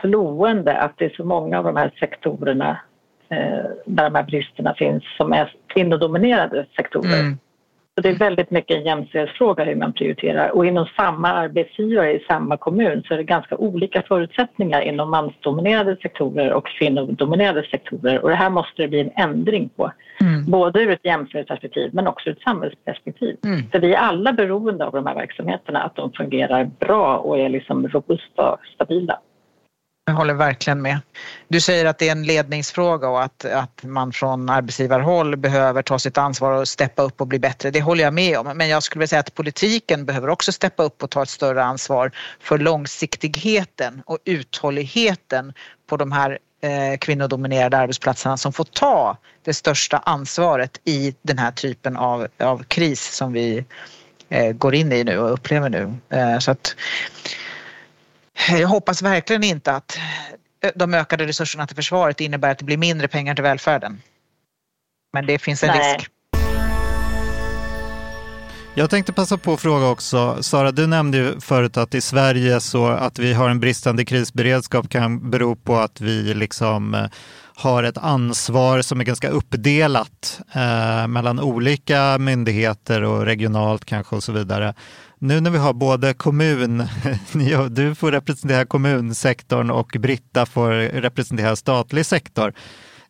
slående 0.00 0.78
att 0.78 0.92
det 0.96 1.04
är 1.04 1.14
så 1.16 1.24
många 1.24 1.58
av 1.58 1.64
de 1.64 1.76
här 1.76 1.92
sektorerna 2.00 2.78
där 3.28 4.10
de 4.10 4.14
här 4.14 4.22
bristerna 4.22 4.74
finns 4.74 5.04
som 5.16 5.32
är 5.32 5.52
kvinnodominerade 5.66 6.66
sektorer. 6.76 7.20
Mm. 7.20 7.38
Så 7.98 8.02
det 8.02 8.08
är 8.08 8.14
väldigt 8.14 8.50
mycket 8.50 8.76
en 8.76 8.84
jämställdhetsfråga 8.84 9.64
hur 9.64 9.74
man 9.74 9.92
prioriterar 9.92 10.48
och 10.48 10.66
inom 10.66 10.86
samma 10.96 11.32
arbetsgivare 11.32 12.12
i 12.12 12.24
samma 12.28 12.56
kommun 12.56 13.02
så 13.08 13.14
är 13.14 13.18
det 13.18 13.24
ganska 13.24 13.56
olika 13.56 14.02
förutsättningar 14.02 14.80
inom 14.80 15.10
mansdominerade 15.10 15.96
sektorer 15.96 16.52
och 16.52 16.66
kvinnodominerade 16.66 17.62
sektorer 17.70 18.22
och 18.22 18.28
det 18.28 18.34
här 18.34 18.50
måste 18.50 18.82
det 18.82 18.88
bli 18.88 19.00
en 19.00 19.10
ändring 19.16 19.68
på. 19.76 19.92
Mm. 20.20 20.50
Både 20.50 20.82
ur 20.82 20.90
ett 20.90 21.04
jämställdhetsperspektiv 21.04 21.90
men 21.92 22.06
också 22.06 22.28
ur 22.28 22.32
ett 22.32 22.42
samhällsperspektiv. 22.42 23.36
Mm. 23.44 23.62
För 23.70 23.78
vi 23.78 23.94
är 23.94 23.98
alla 23.98 24.32
beroende 24.32 24.86
av 24.86 24.92
de 24.92 25.06
här 25.06 25.14
verksamheterna, 25.14 25.82
att 25.82 25.96
de 25.96 26.12
fungerar 26.12 26.70
bra 26.78 27.16
och 27.16 27.38
är 27.38 27.48
liksom 27.48 27.88
robusta 27.88 28.50
och 28.50 28.66
stabila. 28.74 29.18
Jag 30.08 30.14
håller 30.14 30.34
verkligen 30.34 30.82
med. 30.82 31.00
Du 31.48 31.60
säger 31.60 31.84
att 31.84 31.98
det 31.98 32.08
är 32.08 32.12
en 32.12 32.22
ledningsfråga 32.22 33.08
och 33.08 33.22
att, 33.22 33.44
att 33.44 33.82
man 33.82 34.12
från 34.12 34.50
arbetsgivarhåll 34.50 35.36
behöver 35.36 35.82
ta 35.82 35.98
sitt 35.98 36.18
ansvar 36.18 36.52
och 36.52 36.68
steppa 36.68 37.02
upp 37.02 37.20
och 37.20 37.26
bli 37.26 37.38
bättre. 37.38 37.70
Det 37.70 37.80
håller 37.80 38.04
jag 38.04 38.14
med 38.14 38.38
om. 38.38 38.56
Men 38.56 38.68
jag 38.68 38.82
skulle 38.82 39.00
vilja 39.00 39.08
säga 39.08 39.20
att 39.20 39.34
politiken 39.34 40.04
behöver 40.04 40.28
också 40.28 40.52
steppa 40.52 40.82
upp 40.82 41.02
och 41.02 41.10
ta 41.10 41.22
ett 41.22 41.28
större 41.28 41.64
ansvar 41.64 42.10
för 42.40 42.58
långsiktigheten 42.58 44.02
och 44.06 44.18
uthålligheten 44.24 45.52
på 45.86 45.96
de 45.96 46.12
här 46.12 46.38
eh, 46.60 46.98
kvinnodominerade 46.98 47.78
arbetsplatserna 47.78 48.36
som 48.36 48.52
får 48.52 48.64
ta 48.64 49.16
det 49.44 49.54
största 49.54 49.98
ansvaret 49.98 50.80
i 50.84 51.14
den 51.22 51.38
här 51.38 51.50
typen 51.50 51.96
av, 51.96 52.28
av 52.38 52.62
kris 52.62 53.16
som 53.16 53.32
vi 53.32 53.64
eh, 54.28 54.52
går 54.52 54.74
in 54.74 54.92
i 54.92 55.04
nu 55.04 55.18
och 55.18 55.32
upplever 55.32 55.68
nu. 55.68 55.94
Eh, 56.10 56.38
så 56.38 56.50
att, 56.50 56.76
jag 58.48 58.68
hoppas 58.68 59.02
verkligen 59.02 59.44
inte 59.44 59.72
att 59.72 59.98
de 60.74 60.94
ökade 60.94 61.26
resurserna 61.26 61.66
till 61.66 61.76
försvaret 61.76 62.20
innebär 62.20 62.50
att 62.50 62.58
det 62.58 62.64
blir 62.64 62.76
mindre 62.76 63.08
pengar 63.08 63.34
till 63.34 63.44
välfärden. 63.44 64.02
Men 65.12 65.26
det 65.26 65.38
finns 65.38 65.62
en 65.62 65.68
Nej. 65.68 65.96
risk. 65.96 66.10
Jag 68.78 68.90
tänkte 68.90 69.12
passa 69.12 69.38
på 69.38 69.52
att 69.52 69.60
fråga 69.60 69.86
också, 69.86 70.42
Sara, 70.42 70.72
du 70.72 70.86
nämnde 70.86 71.18
ju 71.18 71.40
förut 71.40 71.76
att 71.76 71.94
i 71.94 72.00
Sverige 72.00 72.60
så 72.60 72.86
att 72.86 73.18
vi 73.18 73.32
har 73.32 73.48
en 73.48 73.60
bristande 73.60 74.04
krisberedskap 74.04 74.88
kan 74.88 75.30
bero 75.30 75.56
på 75.56 75.76
att 75.76 76.00
vi 76.00 76.34
liksom 76.34 76.94
eh, 76.94 77.06
har 77.56 77.82
ett 77.82 77.98
ansvar 77.98 78.82
som 78.82 79.00
är 79.00 79.04
ganska 79.04 79.28
uppdelat 79.28 80.40
eh, 80.52 81.06
mellan 81.06 81.40
olika 81.40 82.18
myndigheter 82.18 83.02
och 83.02 83.24
regionalt 83.24 83.84
kanske 83.84 84.16
och 84.16 84.22
så 84.22 84.32
vidare. 84.32 84.74
Nu 85.18 85.40
när 85.40 85.50
vi 85.50 85.58
har 85.58 85.72
både 85.72 86.14
kommun, 86.14 86.84
du 87.70 87.94
får 87.94 88.12
representera 88.12 88.66
kommunsektorn 88.66 89.70
och 89.70 89.96
Britta 89.98 90.46
får 90.46 90.70
representera 91.00 91.56
statlig 91.56 92.06
sektor. 92.06 92.52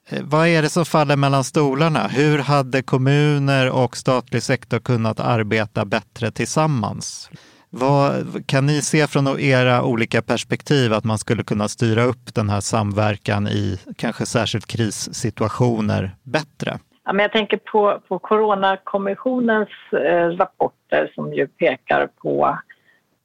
Eh, 0.09 0.23
vad 0.23 0.49
är 0.49 0.63
det 0.63 0.69
som 0.69 0.85
faller 0.85 1.17
mellan 1.17 1.45
stolarna? 1.45 2.09
Hur 2.09 2.39
hade 2.39 2.83
kommuner 2.83 3.71
och 3.71 3.97
statlig 3.97 4.43
sektor 4.43 4.79
kunnat 4.79 5.21
arbeta 5.21 5.85
bättre 5.85 6.31
tillsammans? 6.31 7.31
Vad 7.71 8.47
kan 8.47 8.67
ni 8.67 8.83
se 8.83 9.07
från 9.07 9.41
era 9.41 9.83
olika 9.83 10.23
perspektiv 10.23 10.93
att 10.93 11.05
man 11.05 11.19
skulle 11.19 11.43
kunna 11.43 11.69
styra 11.69 12.03
upp 12.03 12.35
den 12.35 12.49
här 12.49 12.61
samverkan 12.61 13.49
i 13.49 13.79
kanske 13.97 14.27
särskilt 14.27 14.67
krissituationer 14.67 16.11
bättre? 16.23 16.79
Ja, 17.05 17.13
men 17.13 17.23
jag 17.23 17.33
tänker 17.33 17.57
på, 17.57 18.01
på 18.09 18.19
Coronakommissionens 18.19 19.69
eh, 19.93 20.29
rapporter 20.29 21.13
som 21.15 21.33
ju 21.33 21.47
pekar 21.47 22.09
på 22.23 22.59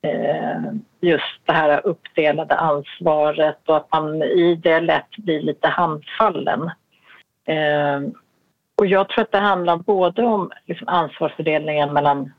eh, 0.01 0.73
just 1.01 1.45
det 1.45 1.54
här 1.54 1.88
uppdelade 1.88 2.56
ansvaret 2.56 3.58
och 3.65 3.77
att 3.77 3.88
man 3.91 4.23
i 4.23 4.56
det 4.56 4.80
lätt 4.80 5.17
blir 5.17 5.41
lite 5.41 5.67
handfallen. 5.67 6.62
Eh, 7.47 8.12
och 8.77 8.86
jag 8.86 9.10
tror 9.10 9.21
att 9.21 9.32
det 9.32 9.38
handlar 9.38 9.77
både 9.77 10.23
om 10.23 10.51
liksom 10.65 10.88
ansvarsfördelningen 10.88 11.93
mellan 11.93 12.32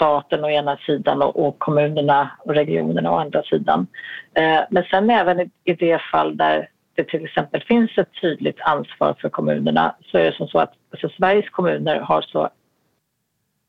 staten 0.00 0.44
å 0.44 0.50
ena 0.50 0.76
sidan 0.76 1.22
och, 1.22 1.46
och 1.46 1.58
kommunerna 1.58 2.30
och 2.44 2.54
regionerna 2.54 3.12
å 3.12 3.18
andra 3.18 3.42
sidan. 3.42 3.86
Eh, 4.34 4.60
men 4.70 4.84
sen 4.84 5.10
även 5.10 5.40
i, 5.40 5.50
i 5.64 5.74
det 5.74 6.00
fall 6.12 6.36
där 6.36 6.68
det 6.94 7.04
till 7.04 7.24
exempel 7.24 7.62
finns 7.62 7.98
ett 7.98 8.20
tydligt 8.20 8.60
ansvar 8.60 9.16
för 9.20 9.28
kommunerna 9.28 9.94
så 10.10 10.18
är 10.18 10.24
det 10.24 10.36
som 10.36 10.48
så 10.48 10.58
att 10.58 10.72
alltså, 10.90 11.08
Sveriges 11.08 11.50
kommuner 11.50 12.00
har 12.00 12.22
så 12.22 12.48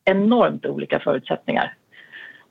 enormt 0.06 0.66
olika 0.66 1.00
förutsättningar. 1.00 1.74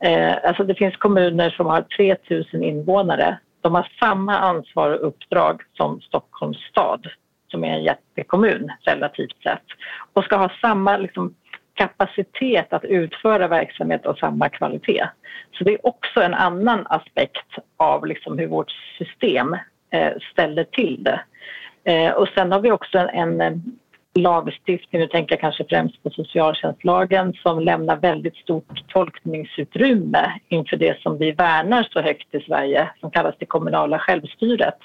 Eh, 0.05 0.37
alltså 0.45 0.64
det 0.64 0.75
finns 0.75 0.97
kommuner 0.97 1.51
som 1.51 1.66
har 1.66 1.83
3 1.83 2.16
000 2.31 2.45
invånare. 2.62 3.38
De 3.61 3.75
har 3.75 3.93
samma 4.01 4.38
ansvar 4.38 4.90
och 4.90 5.07
uppdrag 5.07 5.62
som 5.77 6.01
Stockholms 6.01 6.59
stad 6.59 7.07
som 7.51 7.64
är 7.64 7.73
en 7.73 7.85
jättekommun 7.85 8.71
relativt 8.81 9.43
sett 9.43 9.64
och 10.12 10.25
ska 10.25 10.37
ha 10.37 10.51
samma 10.61 10.97
liksom, 10.97 11.35
kapacitet 11.81 12.73
att 12.73 12.85
utföra 12.85 13.49
verksamhet 13.49 14.07
av 14.07 14.14
samma 14.14 14.49
kvalitet. 14.49 15.05
Så 15.53 15.64
det 15.64 15.73
är 15.73 15.87
också 15.87 16.21
en 16.23 16.35
annan 16.35 16.87
aspekt 16.87 17.49
av 17.77 18.07
liksom 18.07 18.38
hur 18.38 18.47
vårt 18.47 18.71
system 18.99 19.57
eh, 19.90 20.12
ställer 20.33 20.64
till 20.64 21.05
det. 21.05 21.21
Eh, 21.85 22.12
och 22.12 22.29
sen 22.29 22.53
har 22.53 22.61
vi 22.61 22.73
också 22.73 22.99
en, 22.99 23.40
en 23.40 23.79
lagstiftning, 24.14 25.01
nu 25.01 25.07
tänker 25.07 25.33
jag 25.33 25.40
kanske 25.40 25.64
främst 25.69 26.03
på 26.03 26.11
socialtjänstlagen, 26.11 27.33
som 27.33 27.61
lämnar 27.61 27.97
väldigt 27.97 28.37
stort 28.37 28.88
tolkningsutrymme 28.88 30.33
inför 30.49 30.77
det 30.77 31.03
som 31.03 31.19
vi 31.19 31.33
värnar 31.33 31.88
så 31.90 32.01
högt 32.01 32.35
i 32.35 32.40
Sverige, 32.40 32.88
som 33.01 33.11
kallas 33.11 33.35
det 33.38 33.47
kommunala 33.47 33.99
självstyret. 33.99 34.79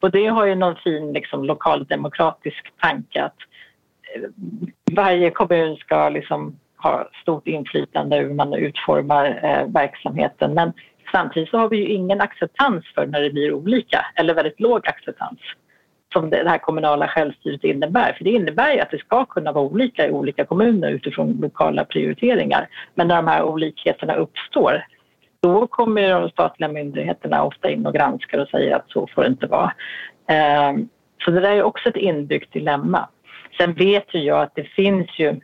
Och 0.00 0.10
det 0.10 0.26
har 0.26 0.46
ju 0.46 0.54
någon 0.54 0.76
fin 0.76 1.12
liksom, 1.12 1.44
lokaldemokratisk 1.44 2.72
tanke 2.80 3.22
att 3.22 3.36
varje 4.92 5.30
kommun 5.30 5.76
ska 5.76 6.08
liksom 6.08 6.56
ha 6.76 7.08
stort 7.22 7.46
inflytande 7.46 8.16
hur 8.16 8.34
man 8.34 8.54
utformar 8.54 9.40
eh, 9.42 9.66
verksamheten. 9.66 10.54
Men 10.54 10.72
samtidigt 11.12 11.48
så 11.48 11.58
har 11.58 11.68
vi 11.68 11.76
ju 11.76 11.88
ingen 11.88 12.20
acceptans 12.20 12.84
för 12.94 13.06
när 13.06 13.20
det 13.20 13.30
blir 13.30 13.52
olika, 13.52 14.06
eller 14.14 14.34
väldigt 14.34 14.60
låg 14.60 14.88
acceptans 14.88 15.38
som 16.12 16.30
det 16.30 16.48
här 16.48 16.58
kommunala 16.58 17.08
självstyret 17.08 17.64
innebär. 17.64 18.12
För 18.12 18.24
det 18.24 18.30
innebär 18.30 18.72
ju 18.72 18.80
att 18.80 18.90
det 18.90 18.98
ska 18.98 19.24
kunna 19.24 19.52
vara 19.52 19.64
olika 19.64 20.08
i 20.08 20.10
olika 20.10 20.44
kommuner 20.44 20.90
utifrån 20.90 21.38
lokala 21.42 21.84
prioriteringar. 21.84 22.68
Men 22.94 23.08
när 23.08 23.16
de 23.16 23.26
här 23.26 23.42
olikheterna 23.42 24.14
uppstår 24.14 24.84
då 25.42 25.66
kommer 25.66 26.10
de 26.10 26.30
statliga 26.30 26.68
myndigheterna 26.68 27.44
ofta 27.44 27.70
in 27.70 27.86
och 27.86 27.94
granskar 27.94 28.38
och 28.38 28.48
säger 28.48 28.76
att 28.76 28.90
så 28.90 29.06
får 29.14 29.22
det 29.22 29.28
inte 29.28 29.46
vara. 29.46 29.72
Eh, 30.28 30.72
så 31.24 31.30
det 31.30 31.40
där 31.40 31.50
är 31.50 31.62
också 31.62 31.88
ett 31.88 31.96
inbyggt 31.96 32.52
dilemma. 32.52 33.08
Sen 33.56 33.74
vet 33.74 34.14
ju 34.14 34.18
jag 34.18 34.42
att 34.42 34.54
det 34.54 34.64
finns 34.64 35.18
ju 35.18 35.40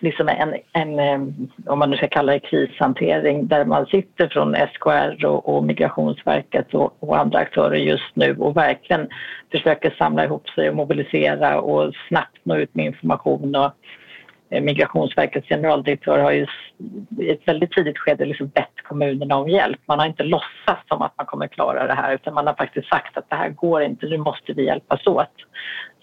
liksom 0.00 0.28
en, 0.28 0.54
en, 0.72 1.50
om 1.66 1.78
man 1.78 1.90
nu 1.90 1.96
ska 1.96 2.08
kalla 2.08 2.32
det 2.32 2.38
krishantering, 2.38 3.46
där 3.46 3.64
man 3.64 3.86
sitter 3.86 4.28
från 4.28 4.54
SKR 4.54 5.26
och, 5.26 5.56
och 5.56 5.64
Migrationsverket 5.64 6.74
och, 6.74 6.96
och, 7.00 7.18
andra 7.18 7.38
aktörer 7.38 7.76
just 7.76 8.16
nu 8.16 8.36
och 8.36 8.56
verkligen 8.56 9.08
försöker 9.52 9.94
samla 9.98 10.24
ihop 10.24 10.48
sig 10.48 10.68
och 10.68 10.76
mobilisera 10.76 11.60
och 11.60 11.94
snabbt 12.08 12.38
nå 12.42 12.56
ut 12.56 12.74
med 12.74 12.86
information. 12.86 13.56
Och 13.56 13.70
eh, 14.50 14.62
Migrationsverkets 14.62 15.48
generaldirektör 15.48 16.18
har 16.18 16.32
ju 16.32 16.46
i 17.18 17.30
ett 17.30 17.48
väldigt 17.48 17.72
tidigt 17.72 17.98
skede 17.98 18.24
liksom 18.24 18.48
bett 18.48 18.74
kommunerna 18.88 19.36
om 19.36 19.48
hjälp. 19.48 19.80
Man 19.86 19.98
har 19.98 20.06
inte 20.06 20.22
låtsats 20.22 20.88
som 20.88 21.02
att 21.02 21.14
man 21.16 21.26
kommer 21.26 21.46
klara 21.46 21.86
det 21.86 21.94
här 21.94 22.14
utan 22.14 22.34
man 22.34 22.46
har 22.46 22.54
faktiskt 22.54 22.88
sagt 22.88 23.16
att 23.16 23.30
det 23.30 23.36
här 23.36 23.48
går 23.48 23.82
inte, 23.82 24.06
nu 24.06 24.18
måste 24.18 24.52
vi 24.52 24.66
hjälpas 24.66 25.06
åt. 25.06 25.34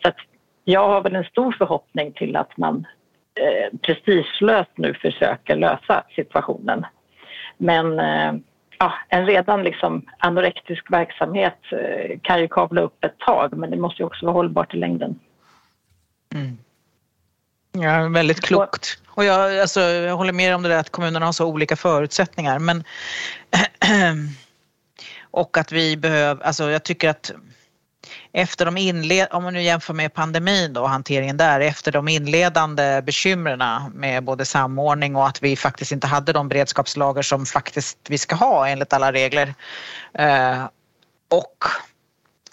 Så 0.01 0.09
att 0.09 0.15
jag 0.63 0.87
har 0.87 1.01
väl 1.01 1.15
en 1.15 1.23
stor 1.23 1.55
förhoppning 1.57 2.13
till 2.13 2.35
att 2.35 2.57
man 2.57 2.87
eh, 3.35 3.77
prestigelöst 3.81 4.71
nu 4.75 4.93
försöker 4.93 5.55
lösa 5.55 6.03
situationen. 6.15 6.85
Men 7.57 7.99
eh, 7.99 8.33
ja, 8.79 8.93
en 9.09 9.25
redan 9.25 9.63
liksom 9.63 10.05
anorektisk 10.17 10.91
verksamhet 10.91 11.57
eh, 11.71 12.19
kan 12.21 12.39
ju 12.41 12.47
kavla 12.47 12.81
upp 12.81 13.03
ett 13.03 13.19
tag 13.19 13.57
men 13.57 13.71
det 13.71 13.77
måste 13.77 14.01
ju 14.01 14.05
också 14.05 14.25
vara 14.25 14.33
hållbart 14.33 14.73
i 14.73 14.77
längden. 14.77 15.19
Mm. 16.33 16.57
Ja, 17.71 18.09
väldigt 18.09 18.41
klokt. 18.41 19.01
Och 19.07 19.25
jag, 19.25 19.59
alltså, 19.59 19.79
jag 19.79 20.17
håller 20.17 20.33
med 20.33 20.55
om 20.55 20.63
det 20.63 20.69
där 20.69 20.79
att 20.79 20.89
kommunerna 20.89 21.25
har 21.25 21.33
så 21.33 21.47
olika 21.47 21.75
förutsättningar. 21.75 22.59
Men, 22.59 22.83
och 25.31 25.57
att 25.57 25.71
vi 25.71 25.97
behöver, 25.97 26.43
alltså 26.43 26.69
jag 26.69 26.83
tycker 26.83 27.09
att 27.09 27.31
efter 28.33 28.65
de 28.65 28.77
inled, 28.77 29.27
om 29.31 29.43
man 29.43 29.53
nu 29.53 29.61
jämför 29.61 29.93
med 29.93 30.13
pandemin 30.13 30.77
och 30.77 30.89
hanteringen 30.89 31.37
där, 31.37 31.59
efter 31.59 31.91
de 31.91 32.07
inledande 32.07 33.01
bekymren 33.01 33.91
med 33.93 34.23
både 34.23 34.45
samordning 34.45 35.15
och 35.15 35.27
att 35.27 35.43
vi 35.43 35.55
faktiskt 35.55 35.91
inte 35.91 36.07
hade 36.07 36.33
de 36.33 36.49
beredskapslager 36.49 37.21
som 37.21 37.45
faktiskt 37.45 37.97
vi 38.07 38.17
ska 38.17 38.35
ha 38.35 38.67
enligt 38.67 38.93
alla 38.93 39.13
regler. 39.13 39.53
Eh, 40.13 40.65
och 41.29 41.65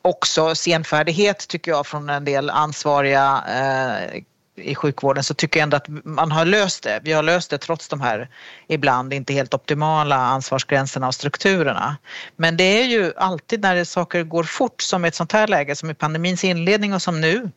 också 0.03 0.55
senfärdighet 0.55 1.49
tycker 1.49 1.71
jag 1.71 1.87
från 1.87 2.11
en 2.11 2.25
del 2.25 2.51
ansvariga 2.51 3.45
eh, 3.49 4.23
i 4.63 4.75
sjukvården 4.75 5.25
så 5.25 5.35
tycker 5.35 5.61
jag 5.61 5.63
ändå 5.63 5.77
att 5.77 5.89
man 5.89 6.33
har 6.33 6.45
löst 6.45 6.83
det. 6.83 7.01
Vi 7.03 7.13
har 7.13 7.23
löst 7.23 7.51
det 7.51 7.59
trots 7.59 7.89
de 7.89 8.01
här 8.01 8.29
ibland 8.69 9.13
inte 9.13 9.33
helt 9.33 9.55
optimala 9.55 10.17
ansvarsgränserna 10.17 11.07
och 11.07 11.15
strukturerna. 11.15 11.97
Men 12.37 12.57
det 12.57 12.83
är 12.83 12.85
ju 12.85 13.13
alltid 13.17 13.61
när 13.61 13.85
saker 13.85 14.23
går 14.23 14.45
fort 14.45 14.81
som 14.81 15.05
i 15.05 15.09
ett 15.09 15.15
sånt 15.15 15.33
här 15.33 15.47
läge 15.47 15.77
som 15.77 15.91
i 15.91 15.95
pandemins 15.95 16.45
inledning 16.45 16.95
och 16.95 17.03
som 17.03 17.21
nu 17.21 17.51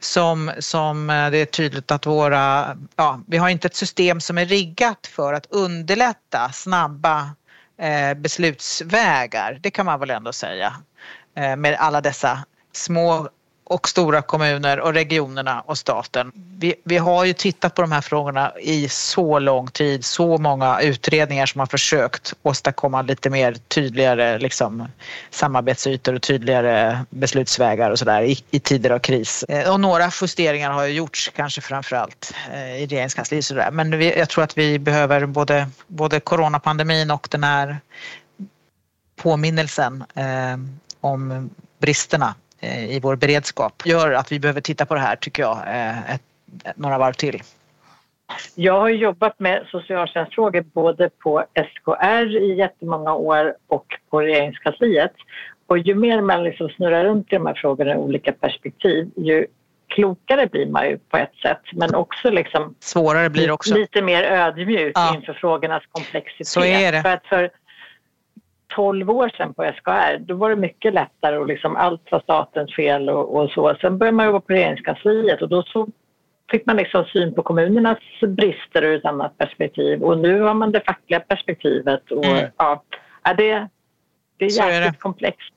som, 0.00 0.52
som 0.58 1.10
eh, 1.10 1.30
det 1.30 1.38
är 1.38 1.46
tydligt 1.46 1.90
att 1.90 2.06
våra, 2.06 2.76
ja, 2.96 3.20
vi 3.26 3.36
har 3.36 3.48
inte 3.48 3.66
ett 3.66 3.76
system 3.76 4.20
som 4.20 4.38
är 4.38 4.46
riggat 4.46 5.06
för 5.06 5.34
att 5.34 5.46
underlätta 5.50 6.50
snabba 6.52 7.30
eh, 7.80 8.14
beslutsvägar. 8.14 9.58
Det 9.62 9.70
kan 9.70 9.86
man 9.86 10.00
väl 10.00 10.10
ändå 10.10 10.32
säga 10.32 10.74
eh, 11.36 11.56
med 11.56 11.74
alla 11.74 12.00
dessa 12.00 12.44
små 12.72 13.28
och 13.68 13.88
stora 13.88 14.22
kommuner 14.22 14.80
och 14.80 14.94
regionerna 14.94 15.60
och 15.60 15.78
staten. 15.78 16.32
Vi, 16.34 16.74
vi 16.84 16.96
har 16.96 17.24
ju 17.24 17.32
tittat 17.32 17.74
på 17.74 17.82
de 17.82 17.92
här 17.92 18.00
frågorna 18.00 18.52
i 18.60 18.88
så 18.88 19.38
lång 19.38 19.66
tid, 19.66 20.04
så 20.04 20.38
många 20.38 20.80
utredningar 20.80 21.46
som 21.46 21.58
har 21.58 21.66
försökt 21.66 22.34
åstadkomma 22.42 23.02
lite 23.02 23.30
mer 23.30 23.56
tydligare 23.68 24.38
liksom, 24.38 24.88
samarbetsytor 25.30 26.14
och 26.14 26.22
tydligare 26.22 26.98
beslutsvägar 27.10 27.90
och 27.90 27.98
sådär 27.98 28.22
i, 28.22 28.44
i 28.50 28.60
tider 28.60 28.90
av 28.90 28.98
kris. 28.98 29.44
Eh, 29.48 29.72
och 29.72 29.80
några 29.80 30.10
justeringar 30.20 30.70
har 30.70 30.84
ju 30.84 30.92
gjorts, 30.92 31.32
kanske 31.36 31.60
framförallt 31.60 32.34
eh, 32.52 32.82
i 32.82 32.86
regeringskansliet. 32.86 33.44
Sådär. 33.44 33.70
Men 33.70 33.98
vi, 33.98 34.18
jag 34.18 34.28
tror 34.28 34.44
att 34.44 34.58
vi 34.58 34.78
behöver 34.78 35.26
både, 35.26 35.68
både 35.86 36.20
coronapandemin 36.20 37.10
och 37.10 37.28
den 37.30 37.44
här 37.44 37.80
påminnelsen 39.16 40.04
eh, 40.14 40.56
om 41.00 41.50
bristerna 41.80 42.34
i 42.60 43.00
vår 43.00 43.16
beredskap 43.16 43.82
gör 43.86 44.12
att 44.12 44.32
vi 44.32 44.40
behöver 44.40 44.60
titta 44.60 44.86
på 44.86 44.94
det 44.94 45.00
här 45.00 45.16
tycker 45.16 45.42
jag 45.42 45.58
eh, 45.66 46.14
ett, 46.14 46.22
några 46.74 46.98
varv 46.98 47.12
till. 47.12 47.42
Jag 48.54 48.80
har 48.80 48.88
jobbat 48.88 49.38
med 49.38 49.66
socialtjänstfrågor 49.70 50.60
både 50.60 51.10
på 51.10 51.44
SKR 51.54 52.36
i 52.36 52.54
jättemånga 52.54 53.14
år 53.14 53.54
och 53.66 53.86
på 54.10 54.20
regeringskansliet. 54.20 55.12
Och 55.66 55.78
ju 55.78 55.94
mer 55.94 56.20
man 56.20 56.44
liksom 56.44 56.68
snurrar 56.68 57.04
runt 57.04 57.32
i 57.32 57.36
de 57.36 57.46
här 57.46 57.54
frågorna 57.54 57.94
i 57.94 57.96
olika 57.96 58.32
perspektiv 58.32 59.10
ju 59.16 59.46
klokare 59.88 60.46
blir 60.46 60.66
man 60.66 60.88
ju 60.88 60.98
på 60.98 61.16
ett 61.16 61.34
sätt 61.42 61.62
men 61.72 61.94
också 61.94 62.30
liksom 62.30 62.74
svårare 62.80 63.30
blir 63.30 63.50
också. 63.50 63.74
lite 63.74 64.02
mer 64.02 64.22
ödmjuk 64.22 64.92
ja. 64.94 65.14
inför 65.14 65.32
frågornas 65.32 65.82
komplexitet. 65.92 66.46
Så 66.46 66.64
är 66.64 66.92
det. 66.92 67.02
För 67.02 67.08
att 67.08 67.26
för 67.26 67.50
12 68.74 69.10
år 69.10 69.28
sedan 69.28 69.54
på 69.54 69.62
SKR, 69.62 70.18
då 70.18 70.34
var 70.34 70.50
det 70.50 70.56
mycket 70.56 70.94
lättare 70.94 71.36
och 71.36 71.46
liksom 71.46 71.76
allt 71.76 72.12
var 72.12 72.20
statens 72.20 72.76
fel 72.76 73.08
och, 73.08 73.36
och 73.36 73.50
så. 73.50 73.76
Sen 73.80 73.98
började 73.98 74.16
man 74.16 74.26
jobba 74.26 74.40
på 74.40 74.52
regeringskansliet 74.52 75.42
och 75.42 75.48
då 75.48 75.62
så 75.62 75.88
fick 76.50 76.66
man 76.66 76.76
liksom 76.76 77.04
syn 77.04 77.34
på 77.34 77.42
kommunernas 77.42 77.98
brister 78.20 78.82
ur 78.82 78.96
ett 78.96 79.04
annat 79.04 79.38
perspektiv 79.38 80.02
och 80.02 80.18
nu 80.18 80.40
har 80.40 80.54
man 80.54 80.72
det 80.72 80.80
fackliga 80.86 81.20
perspektivet 81.20 82.10
och 82.10 82.24
mm. 82.24 82.50
ja, 82.56 82.82
det, 83.36 83.68
det 84.36 84.44
är 84.44 84.50
jäkligt 84.50 84.60
är 84.60 84.80
det. 84.80 84.98
komplext. 84.98 85.52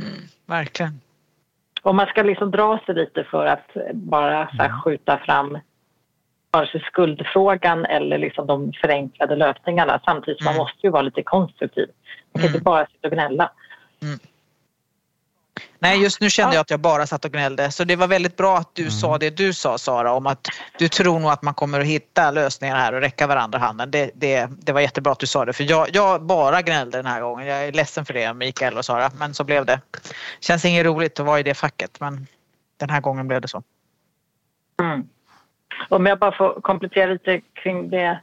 Mm, 0.00 0.22
verkligen. 0.46 1.00
Och 1.82 1.94
man 1.94 2.06
ska 2.06 2.22
liksom 2.22 2.50
dra 2.50 2.78
sig 2.86 2.94
lite 2.94 3.24
för 3.24 3.46
att 3.46 3.76
bara 3.92 4.48
så 4.56 4.62
mm. 4.62 4.80
skjuta 4.80 5.18
fram 5.18 5.58
vare 6.50 6.66
sig 6.66 6.80
skuldfrågan 6.80 7.84
eller 7.84 8.18
liksom 8.18 8.46
de 8.46 8.72
förenklade 8.72 9.36
lösningarna 9.36 10.00
samtidigt 10.04 10.40
mm. 10.40 10.52
man 10.52 10.56
måste 10.62 10.86
ju 10.86 10.90
vara 10.90 11.02
lite 11.02 11.22
konstruktiv. 11.22 11.88
Man 12.36 12.40
kan 12.40 12.48
mm. 12.48 12.54
inte 12.54 12.64
bara 12.64 12.86
sitta 12.86 13.08
och 13.08 13.12
gnälla. 13.12 13.52
Mm. 14.02 14.18
Nej, 15.78 16.02
just 16.02 16.20
nu 16.20 16.30
kände 16.30 16.54
jag 16.54 16.60
att 16.60 16.70
jag 16.70 16.80
bara 16.80 17.06
satt 17.06 17.24
och 17.24 17.32
gnällde. 17.32 17.70
Så 17.70 17.84
det 17.84 17.96
var 17.96 18.06
väldigt 18.06 18.36
bra 18.36 18.56
att 18.56 18.74
du 18.74 18.82
mm. 18.82 18.90
sa 18.90 19.18
det 19.18 19.30
du 19.30 19.52
sa 19.52 19.78
Sara 19.78 20.12
om 20.12 20.26
att 20.26 20.48
du 20.78 20.88
tror 20.88 21.20
nog 21.20 21.30
att 21.30 21.42
man 21.42 21.54
kommer 21.54 21.80
att 21.80 21.86
hitta 21.86 22.30
lösningar 22.30 22.76
här 22.76 22.92
och 22.92 23.00
räcka 23.00 23.26
varandra 23.26 23.58
handen. 23.58 23.90
Det, 23.90 24.10
det, 24.14 24.50
det 24.58 24.72
var 24.72 24.80
jättebra 24.80 25.12
att 25.12 25.18
du 25.18 25.26
sa 25.26 25.44
det 25.44 25.52
för 25.52 25.64
jag, 25.64 25.88
jag, 25.92 26.22
bara 26.22 26.62
gnällde 26.62 26.98
den 26.98 27.06
här 27.06 27.20
gången. 27.20 27.46
Jag 27.46 27.64
är 27.64 27.72
ledsen 27.72 28.04
för 28.04 28.14
det 28.14 28.34
Mikael 28.34 28.78
och 28.78 28.84
Sara 28.84 29.10
men 29.18 29.34
så 29.34 29.44
blev 29.44 29.66
det. 29.66 29.80
Känns 30.40 30.64
inget 30.64 30.86
roligt 30.86 31.20
att 31.20 31.26
vara 31.26 31.40
i 31.40 31.42
det 31.42 31.54
facket 31.54 32.00
men 32.00 32.26
den 32.76 32.90
här 32.90 33.00
gången 33.00 33.28
blev 33.28 33.40
det 33.40 33.48
så. 33.48 33.62
Mm. 34.82 35.08
Om 35.88 36.06
jag 36.06 36.18
bara 36.18 36.32
får 36.32 36.60
komplettera 36.60 37.12
lite 37.12 37.40
kring 37.54 37.90
det 37.90 38.20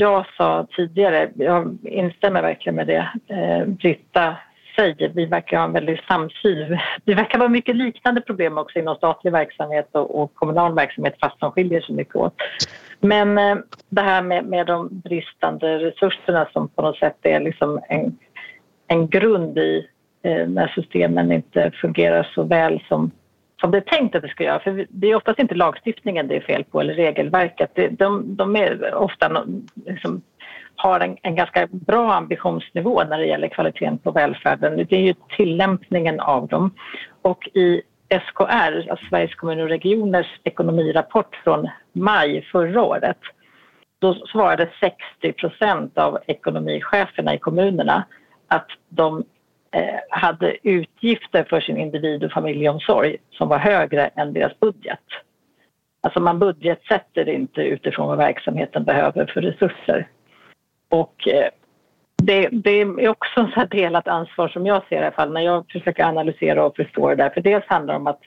jag 0.00 0.26
sa 0.36 0.66
tidigare, 0.76 1.30
jag 1.34 1.78
instämmer 1.82 2.42
verkligen 2.42 2.76
med 2.76 2.86
det 2.86 3.08
eh, 3.26 3.66
Britta 3.66 4.36
säger. 4.76 5.08
Vi 5.08 5.26
verkar 5.26 5.56
ha 5.56 5.64
en 5.64 5.72
väldigt 5.72 6.04
samsyn. 6.04 6.78
Det 7.04 7.14
verkar 7.14 7.38
vara 7.38 7.48
mycket 7.48 7.76
liknande 7.76 8.20
problem 8.20 8.58
också 8.58 8.78
inom 8.78 8.96
statlig 8.96 9.32
verksamhet 9.32 9.88
och, 9.92 10.22
och 10.22 10.34
kommunal 10.34 10.74
verksamhet 10.74 11.16
fast 11.20 11.40
de 11.40 11.52
skiljer 11.52 11.80
sig 11.80 11.94
mycket 11.94 12.16
åt. 12.16 12.34
Men 13.00 13.38
eh, 13.38 13.56
det 13.88 14.02
här 14.02 14.22
med, 14.22 14.44
med 14.44 14.66
de 14.66 14.88
bristande 14.90 15.78
resurserna 15.78 16.48
som 16.52 16.68
på 16.68 16.82
något 16.82 16.98
sätt 16.98 17.16
är 17.22 17.40
liksom 17.40 17.80
en, 17.88 18.18
en 18.86 19.08
grund 19.08 19.58
i 19.58 19.88
eh, 20.22 20.48
när 20.48 20.68
systemen 20.68 21.32
inte 21.32 21.70
fungerar 21.70 22.30
så 22.34 22.42
väl 22.42 22.80
som 22.88 23.10
som 23.60 23.70
det 23.70 23.78
är 23.78 23.98
tänkt 23.98 24.14
att 24.14 24.22
det 24.22 24.28
ska 24.28 24.44
göra. 24.44 24.60
För 24.60 24.86
det 24.88 25.10
är 25.10 25.14
oftast 25.14 25.38
inte 25.38 25.54
lagstiftningen 25.54 26.28
det 26.28 26.36
är 26.36 26.40
fel 26.40 26.64
på 26.64 26.80
eller 26.80 26.94
regelverket. 26.94 27.98
de, 27.98 28.36
de 28.36 28.56
är 28.56 28.94
ofta 28.94 29.44
liksom, 29.86 30.22
har 30.76 31.00
en, 31.00 31.16
en, 31.22 31.34
ganska 31.34 31.66
bra 31.70 32.14
ambitionsnivå 32.14 33.02
när 33.04 33.18
det 33.18 33.26
gäller 33.26 33.48
kvaliteten 33.48 33.98
på 33.98 34.10
välfärden. 34.10 34.86
Det 34.88 34.96
är 34.96 35.00
ju 35.00 35.14
tillämpningen 35.36 36.20
av 36.20 36.48
dem. 36.48 36.70
Och 37.22 37.48
i 37.54 37.82
SKR, 38.08 38.90
alltså 38.90 39.06
Sveriges 39.10 39.34
kommuner 39.34 39.62
och 39.62 39.68
regioners 39.68 40.40
ekonomirapport 40.44 41.36
från 41.44 41.68
maj 41.92 42.42
förra 42.52 42.82
året, 42.82 43.18
då 43.98 44.14
svarade 44.14 44.68
60 44.80 45.32
procent 45.32 45.98
av 45.98 46.18
ekonomicheferna 46.26 47.34
i 47.34 47.38
kommunerna 47.38 48.04
att 48.48 48.68
de 48.88 49.24
Eh, 49.78 50.00
hade 50.10 50.56
utgifter 50.68 51.44
för 51.44 51.60
sin 51.60 51.76
individ 51.76 52.24
och 52.24 52.32
familjeomsorg 52.32 53.16
som 53.30 53.48
var 53.48 53.58
högre 53.58 54.06
än 54.06 54.32
deras 54.32 54.60
budget. 54.60 55.04
Alltså 56.00 56.20
man 56.20 56.38
budgetsätter 56.38 57.28
inte 57.28 57.60
utifrån 57.60 58.08
vad 58.08 58.18
verksamheten 58.18 58.84
behöver 58.84 59.26
för 59.26 59.40
resurser. 59.40 60.08
Och 60.88 61.28
eh, 61.28 61.48
det, 62.22 62.48
det, 62.52 62.70
är 62.70 63.08
också 63.08 63.40
en 63.40 63.50
så 63.50 63.64
delat 63.64 64.08
ansvar 64.08 64.48
som 64.48 64.66
jag 64.66 64.82
ser 64.88 64.96
i 64.96 64.98
alla 64.98 65.10
fall 65.10 65.32
när 65.32 65.40
jag 65.40 65.64
försöker 65.72 66.04
analysera 66.04 66.64
och 66.64 66.76
förstå 66.76 67.08
det 67.08 67.14
där. 67.14 67.30
För 67.30 67.40
dels 67.40 67.64
handlar 67.66 67.94
det 67.94 68.00
om 68.00 68.06
att 68.06 68.20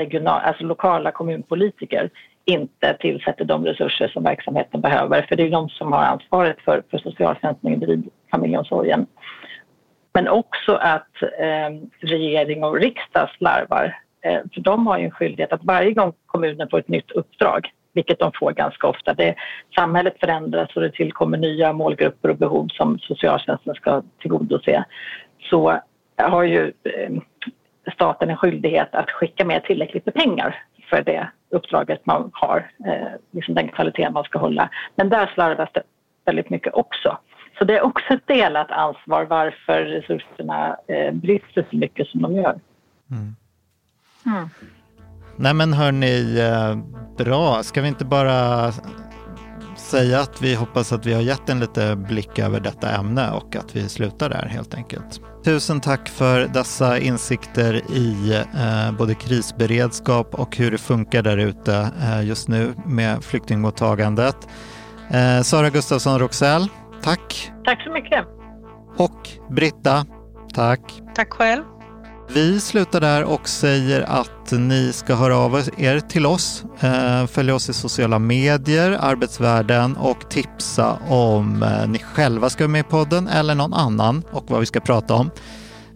regional, 0.00 0.40
alltså 0.40 0.64
lokala 0.64 1.10
kommunpolitiker 1.10 2.10
inte 2.44 2.96
tillsätter 3.00 3.44
de 3.44 3.64
resurser 3.64 4.08
som 4.08 4.22
verksamheten 4.22 4.80
behöver. 4.80 5.22
För 5.22 5.36
det 5.36 5.42
är 5.42 5.50
de 5.50 5.68
som 5.68 5.92
har 5.92 6.04
ansvaret 6.04 6.60
för, 6.60 6.82
för 6.90 6.98
socialtjänsten 6.98 7.68
och 7.68 7.74
individfamiljeomsorgen. 7.74 9.06
Men 10.16 10.28
också 10.28 10.74
att 10.74 11.22
eh, 11.22 11.70
regering 12.00 12.64
och 12.64 12.80
riksdag 12.80 13.30
slarvar. 13.38 13.98
Eh, 14.24 14.40
för 14.54 14.60
de 14.60 14.86
har 14.86 14.98
ju 14.98 15.04
en 15.04 15.10
skyldighet 15.10 15.52
att 15.52 15.64
varje 15.64 15.92
gång 15.92 16.12
kommunen 16.26 16.68
får 16.68 16.78
ett 16.78 16.88
nytt 16.88 17.10
uppdrag, 17.10 17.72
vilket 17.92 18.18
de 18.18 18.32
får 18.34 18.52
ganska 18.52 18.86
ofta, 18.86 19.14
det, 19.14 19.34
samhället 19.74 20.20
förändras 20.20 20.76
och 20.76 20.82
det 20.82 20.90
tillkommer 20.90 21.38
nya 21.38 21.72
målgrupper 21.72 22.28
och 22.28 22.36
behov 22.36 22.68
som 22.68 22.98
socialtjänsten 22.98 23.74
ska 23.74 24.02
tillgodose, 24.20 24.84
så 25.50 25.80
har 26.16 26.42
ju 26.42 26.72
eh, 26.84 27.10
staten 27.92 28.30
en 28.30 28.36
skyldighet 28.36 28.94
att 28.94 29.10
skicka 29.10 29.44
med 29.44 29.64
tillräckligt 29.64 30.06
med 30.06 30.14
pengar 30.14 30.64
för 30.90 31.02
det 31.02 31.28
uppdraget 31.50 32.06
man 32.06 32.30
har, 32.32 32.70
eh, 32.86 33.12
liksom 33.30 33.54
den 33.54 33.68
kvalitet 33.68 34.10
man 34.10 34.24
ska 34.24 34.38
hålla. 34.38 34.70
Men 34.94 35.08
där 35.08 35.30
slarvas 35.34 35.68
det 35.72 35.82
väldigt 36.24 36.50
mycket 36.50 36.74
också. 36.74 37.18
Så 37.58 37.64
det 37.64 37.76
är 37.76 37.82
också 37.82 38.14
ett 38.14 38.26
delat 38.26 38.70
ansvar 38.70 39.24
varför 39.24 39.82
resurserna 39.82 40.76
eh, 40.88 41.14
brister 41.14 41.66
så 41.70 41.76
mycket 41.76 42.06
som 42.06 42.22
de 42.22 42.34
gör. 42.34 42.60
Mm. 43.10 43.36
Mm. 44.26 44.48
Nej 45.36 45.54
men 45.54 45.72
hörni, 45.72 46.38
eh, 46.40 46.76
bra. 47.24 47.62
Ska 47.62 47.82
vi 47.82 47.88
inte 47.88 48.04
bara 48.04 48.72
säga 49.76 50.20
att 50.20 50.42
vi 50.42 50.54
hoppas 50.54 50.92
att 50.92 51.06
vi 51.06 51.14
har 51.14 51.22
gett 51.22 51.48
en 51.48 51.60
lite 51.60 51.96
blick 51.96 52.38
över 52.38 52.60
detta 52.60 52.90
ämne 52.90 53.30
och 53.30 53.56
att 53.56 53.76
vi 53.76 53.88
slutar 53.88 54.28
där 54.28 54.46
helt 54.46 54.74
enkelt. 54.74 55.20
Tusen 55.44 55.80
tack 55.80 56.08
för 56.08 56.40
dessa 56.40 56.98
insikter 56.98 57.74
i 57.74 58.34
eh, 58.34 58.96
både 58.98 59.14
krisberedskap 59.14 60.34
och 60.34 60.56
hur 60.56 60.70
det 60.70 60.78
funkar 60.78 61.22
där 61.22 61.36
ute 61.36 61.90
eh, 62.02 62.26
just 62.26 62.48
nu 62.48 62.74
med 62.86 63.24
flyktingmottagandet. 63.24 64.36
Eh, 65.10 65.42
Sara 65.42 65.70
Gustafsson 65.70 66.18
Roxell, 66.18 66.68
tack. 67.06 67.52
Tack 67.64 67.82
så 67.82 67.92
mycket. 67.92 68.24
Och 68.96 69.28
Britta, 69.50 70.06
tack. 70.54 71.02
Tack 71.14 71.32
själv. 71.32 71.62
Vi 72.34 72.60
slutar 72.60 73.00
där 73.00 73.24
och 73.24 73.48
säger 73.48 74.02
att 74.02 74.52
ni 74.52 74.92
ska 74.92 75.14
höra 75.14 75.36
av 75.36 75.62
er 75.76 76.00
till 76.00 76.26
oss, 76.26 76.64
eh, 76.80 77.26
följa 77.26 77.54
oss 77.54 77.68
i 77.68 77.72
sociala 77.72 78.18
medier, 78.18 78.98
Arbetsvärlden 79.00 79.96
och 79.96 80.30
tipsa 80.30 80.98
om 81.08 81.62
eh, 81.62 81.88
ni 81.88 81.98
själva 81.98 82.50
ska 82.50 82.64
vara 82.64 82.72
med 82.72 82.80
i 82.80 82.88
podden 82.90 83.28
eller 83.28 83.54
någon 83.54 83.74
annan 83.74 84.22
och 84.30 84.44
vad 84.48 84.60
vi 84.60 84.66
ska 84.66 84.80
prata 84.80 85.14
om. 85.14 85.30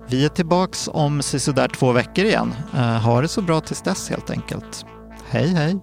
Vi 0.09 0.25
är 0.25 0.29
tillbaks 0.29 0.89
om 0.93 1.23
sådär 1.23 1.69
två 1.69 1.93
veckor 1.93 2.25
igen. 2.25 2.55
Eh, 2.75 2.81
ha 2.81 3.21
det 3.21 3.29
så 3.29 3.43
bra 3.43 3.61
tills 3.61 3.83
dess 3.83 4.11
helt 4.11 4.31
enkelt. 4.31 4.87
Hej 5.31 5.49
hej! 5.49 5.77